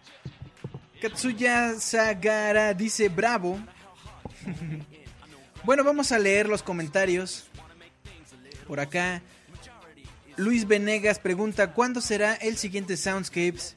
[1.01, 3.57] Katsuya Sagara dice bravo.
[5.63, 7.47] bueno, vamos a leer los comentarios.
[8.67, 9.23] Por acá.
[10.37, 13.75] Luis Venegas pregunta, ¿cuándo será el siguiente Soundscapes?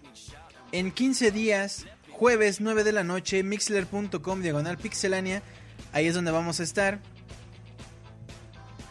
[0.72, 1.86] En 15 días,
[2.22, 5.42] jueves 9 de la noche, mixler.com diagonal pixelania.
[5.92, 7.00] Ahí es donde vamos a estar.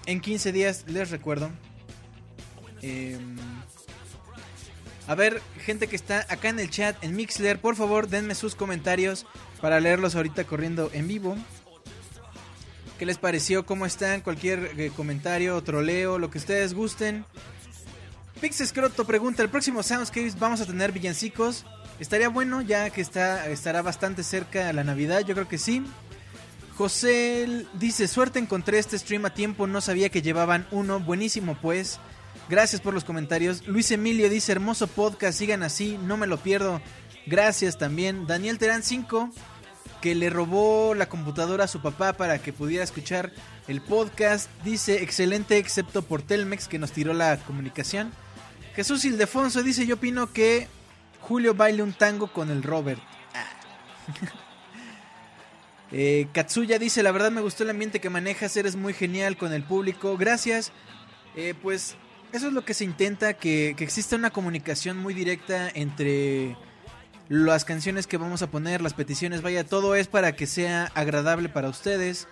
[0.05, 1.49] En 15 días, les recuerdo.
[2.81, 3.37] Em,
[5.07, 8.53] a ver, gente que está acá en el chat, en Mixler, por favor, denme sus
[8.53, 9.25] comentarios
[9.61, 11.37] para leerlos ahorita corriendo en vivo.
[12.99, 13.65] ¿Qué les pareció?
[13.65, 14.19] ¿Cómo están?
[14.19, 17.23] Cualquier eh, comentario, troleo, lo que ustedes gusten.
[18.41, 21.63] Pixescroto pregunta, ¿el próximo Soundscapes vamos a tener villancicos?
[21.99, 25.83] Estaría bueno ya que está estará bastante cerca la Navidad, yo creo que sí.
[26.77, 31.99] José dice, suerte encontré este stream a tiempo, no sabía que llevaban uno, buenísimo pues.
[32.49, 33.67] Gracias por los comentarios.
[33.67, 36.81] Luis Emilio dice, hermoso podcast, sigan así, no me lo pierdo.
[37.25, 38.25] Gracias también.
[38.27, 39.29] Daniel Terán 5,
[40.01, 43.31] que le robó la computadora a su papá para que pudiera escuchar
[43.67, 44.49] el podcast.
[44.63, 48.11] Dice, excelente excepto por Telmex que nos tiró la comunicación.
[48.75, 50.67] Jesús Ildefonso dice, yo opino que
[51.31, 53.01] Julio baile un tango con el Robert.
[55.93, 59.51] Eh, Katsuya dice, la verdad me gustó el ambiente que manejas, eres muy genial con
[59.51, 60.71] el público, gracias.
[61.35, 61.97] Eh, pues
[62.31, 66.55] eso es lo que se intenta, que, que exista una comunicación muy directa entre
[67.27, 71.49] las canciones que vamos a poner, las peticiones, vaya, todo es para que sea agradable
[71.49, 72.29] para ustedes.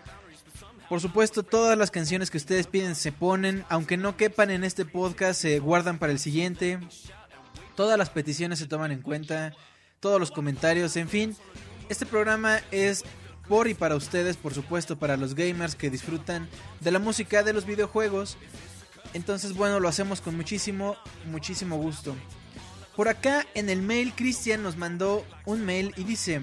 [0.88, 4.86] Por supuesto, todas las canciones que ustedes piden se ponen, aunque no quepan en este
[4.86, 6.80] podcast, se guardan para el siguiente.
[7.80, 9.54] Todas las peticiones se toman en cuenta,
[10.02, 11.38] todos los comentarios, en fin.
[11.88, 13.06] Este programa es
[13.48, 16.50] por y para ustedes, por supuesto, para los gamers que disfrutan
[16.82, 18.38] de la música de los videojuegos.
[19.14, 22.18] Entonces, bueno, lo hacemos con muchísimo, muchísimo gusto.
[22.98, 26.42] Por acá en el mail, Cristian nos mandó un mail y dice: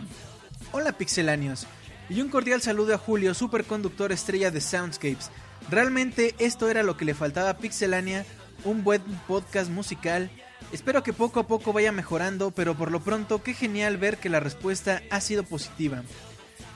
[0.73, 1.67] Hola pixeláneos,
[2.09, 5.31] y un cordial saludo a Julio, superconductor estrella de Soundscapes.
[5.69, 8.25] Realmente esto era lo que le faltaba a Pixelania,
[8.65, 10.31] un buen podcast musical.
[10.73, 14.28] Espero que poco a poco vaya mejorando, pero por lo pronto qué genial ver que
[14.28, 16.03] la respuesta ha sido positiva.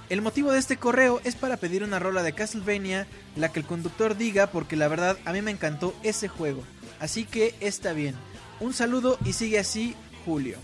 [0.09, 3.67] El motivo de este correo es para pedir una rola de Castlevania, la que el
[3.67, 6.63] conductor diga, porque la verdad a mí me encantó ese juego.
[6.99, 8.15] Así que está bien.
[8.59, 9.95] Un saludo y sigue así,
[10.25, 10.59] Julio.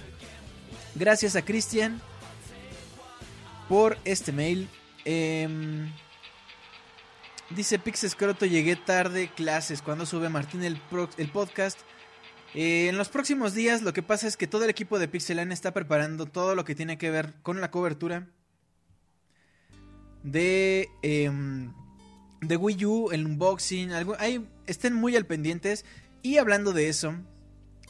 [0.95, 2.01] Gracias a Cristian
[3.69, 4.69] por este mail.
[5.05, 5.93] Em,
[7.51, 9.83] dice Pixescroto, llegué tarde, clases.
[9.83, 10.81] Cuando sube Martín el
[11.33, 11.79] podcast?
[12.55, 15.53] Eh, en los próximos días lo que pasa es que todo el equipo de Pixelan
[15.53, 18.29] está preparando todo lo que tiene que ver con la cobertura
[20.23, 21.73] de, em,
[22.41, 23.93] de Wii U, el unboxing.
[23.93, 24.17] algo-
[24.67, 25.85] estén muy al pendientes.
[26.23, 27.15] Y hablando de eso,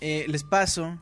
[0.01, 0.99] eh, les paso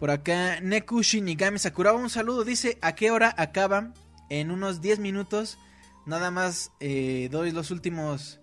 [0.00, 2.42] por acá, Neku Shinigami Sakuraba, un saludo.
[2.44, 3.92] Dice, ¿a qué hora acaba?
[4.30, 5.58] En unos 10 minutos.
[6.06, 8.40] Nada más eh, doy los últimos,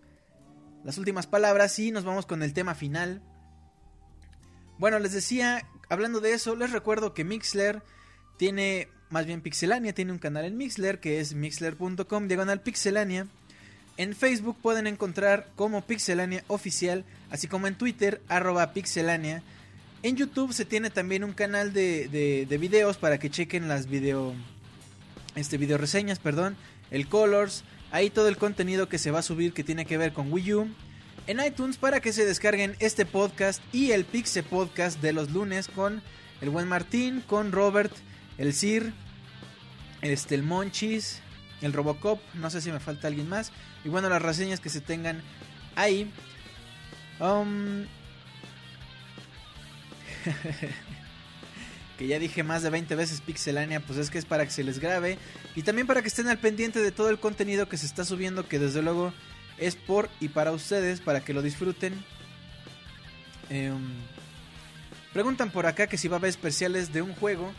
[0.87, 3.21] las últimas palabras y nos vamos con el tema final.
[4.77, 7.83] Bueno, les decía, hablando de eso, les recuerdo que Mixler
[8.37, 13.27] tiene, más bien Pixelania, tiene un canal en Mixler que es mixler.com, diagonal Pixelania.
[13.97, 19.43] En Facebook pueden encontrar como Pixelania Oficial, así como en Twitter, arroba Pixelania.
[20.03, 23.87] En YouTube se tiene también un canal de, de, de videos para que chequen las
[23.87, 24.33] video,
[25.35, 26.55] este, video reseñas, perdón,
[26.91, 30.13] el Colors, ahí todo el contenido que se va a subir que tiene que ver
[30.13, 30.67] con Wii U.
[31.27, 35.67] En iTunes para que se descarguen este podcast y el Pixe Podcast de los lunes
[35.67, 36.01] con
[36.41, 37.91] el buen Martín, con Robert,
[38.37, 38.93] el Sir,
[40.01, 41.21] este, el Monchis,
[41.61, 43.51] el Robocop, no sé si me falta alguien más.
[43.83, 45.21] Y bueno, las reseñas que se tengan
[45.75, 46.09] ahí.
[47.19, 47.85] Um,
[51.97, 54.63] que ya dije más de 20 veces Pixelania, pues es que es para que se
[54.63, 55.17] les grabe.
[55.55, 58.47] Y también para que estén al pendiente de todo el contenido que se está subiendo,
[58.47, 59.13] que desde luego
[59.57, 61.93] es por y para ustedes, para que lo disfruten.
[63.49, 63.93] Em,
[65.11, 67.51] preguntan por acá que si va a haber especiales de un juego.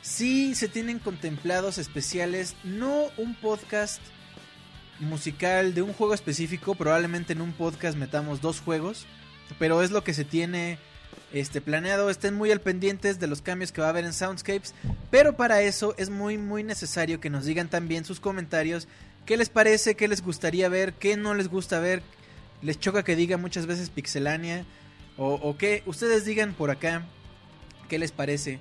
[0.00, 4.00] Si se tienen contemplados especiales, no un podcast
[4.98, 9.06] musical de un juego específico, probablemente en un podcast metamos dos juegos,
[9.58, 10.78] pero es lo que se tiene
[11.32, 14.74] este planeado, estén muy al pendientes de los cambios que va a haber en Soundscapes,
[15.10, 18.88] pero para eso es muy muy necesario que nos digan también sus comentarios,
[19.24, 22.02] qué les parece, qué les gustaría ver, qué no les gusta ver,
[22.60, 24.64] les choca que diga muchas veces Pixelania
[25.16, 27.06] o, o que ustedes digan por acá
[27.88, 28.60] qué les parece.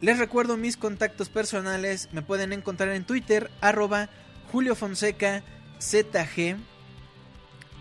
[0.00, 4.10] Les recuerdo mis contactos personales, me pueden encontrar en Twitter, arroba
[4.52, 5.42] Julio Fonseca
[5.80, 6.56] ZG,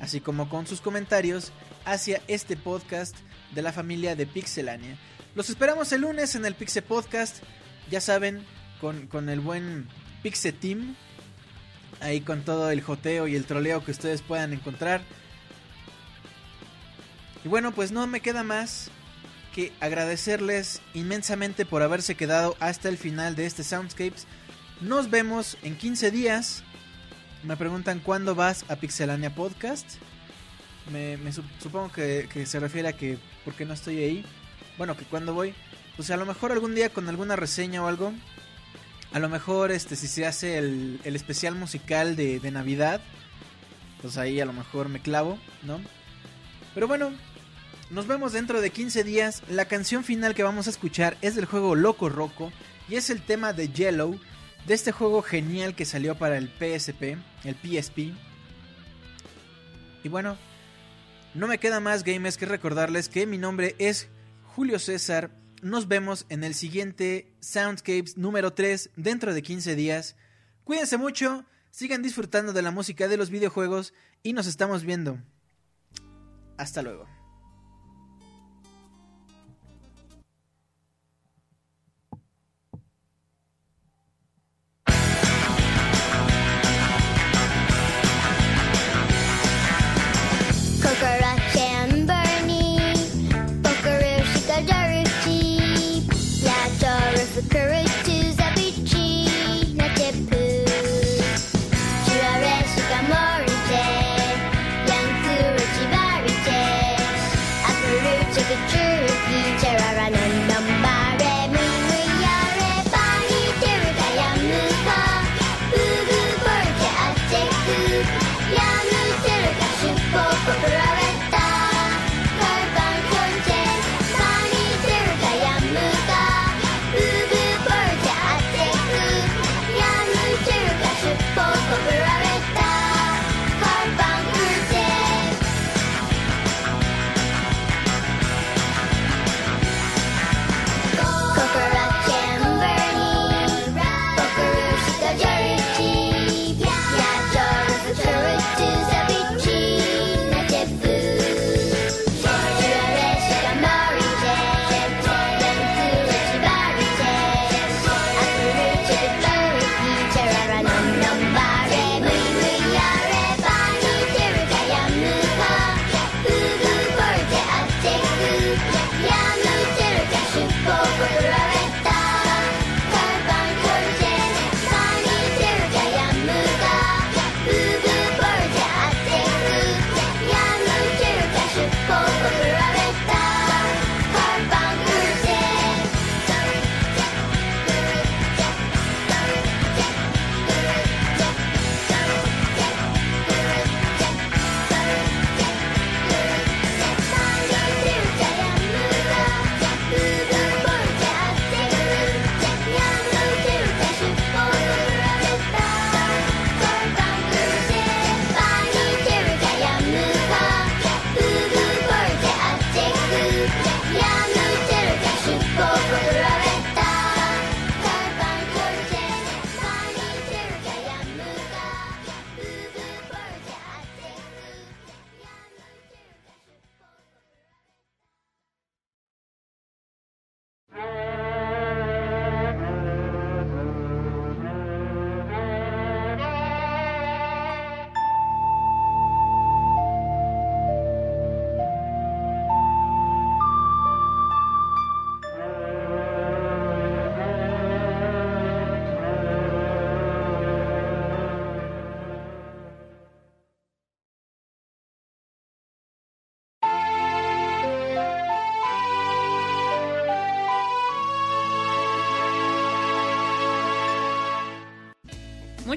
[0.00, 1.52] así como con sus comentarios
[1.84, 3.14] hacia este podcast
[3.54, 4.96] de la familia de Pixelania.
[5.34, 7.42] Los esperamos el lunes en el Pixe Podcast,
[7.90, 8.42] ya saben,
[8.80, 9.86] con, con el buen
[10.22, 10.96] Pixe Team,
[12.00, 15.02] ahí con todo el joteo y el troleo que ustedes puedan encontrar.
[17.44, 18.90] Y bueno, pues no me queda más
[19.54, 24.26] que agradecerles inmensamente por haberse quedado hasta el final de este Soundscapes.
[24.80, 26.64] Nos vemos en 15 días.
[27.44, 29.86] Me preguntan cuándo vas a Pixelania Podcast.
[30.92, 34.24] Me, me sup- supongo que, se refiere a que por qué no estoy ahí.
[34.76, 35.54] Bueno, que cuando voy.
[35.96, 38.12] Pues a lo mejor algún día con alguna reseña o algo.
[39.12, 43.00] A lo mejor este si se hace el, el especial musical de, de Navidad,
[44.02, 45.80] pues ahí a lo mejor me clavo, ¿no?
[46.74, 47.12] Pero bueno,
[47.90, 49.42] nos vemos dentro de 15 días.
[49.48, 52.52] La canción final que vamos a escuchar es del juego Loco Roco
[52.88, 54.18] y es el tema de Yellow,
[54.66, 58.12] de este juego genial que salió para el PSP, el PSP.
[60.02, 60.36] Y bueno,
[61.34, 64.08] no me queda más gamers que recordarles que mi nombre es
[64.42, 65.30] Julio César.
[65.62, 70.16] Nos vemos en el siguiente Soundscapes número 3 dentro de 15 días.
[70.64, 75.18] Cuídense mucho, sigan disfrutando de la música de los videojuegos y nos estamos viendo.
[76.56, 77.13] Hasta luego.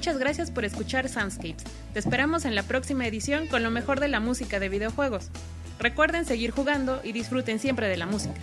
[0.08, 1.66] Muchas gracias por escuchar Soundscapes.
[1.92, 5.28] Te esperamos en la próxima edición con lo mejor de la música de videojuegos.
[5.80, 8.40] Recuerden seguir jugando y disfruten siempre de la música.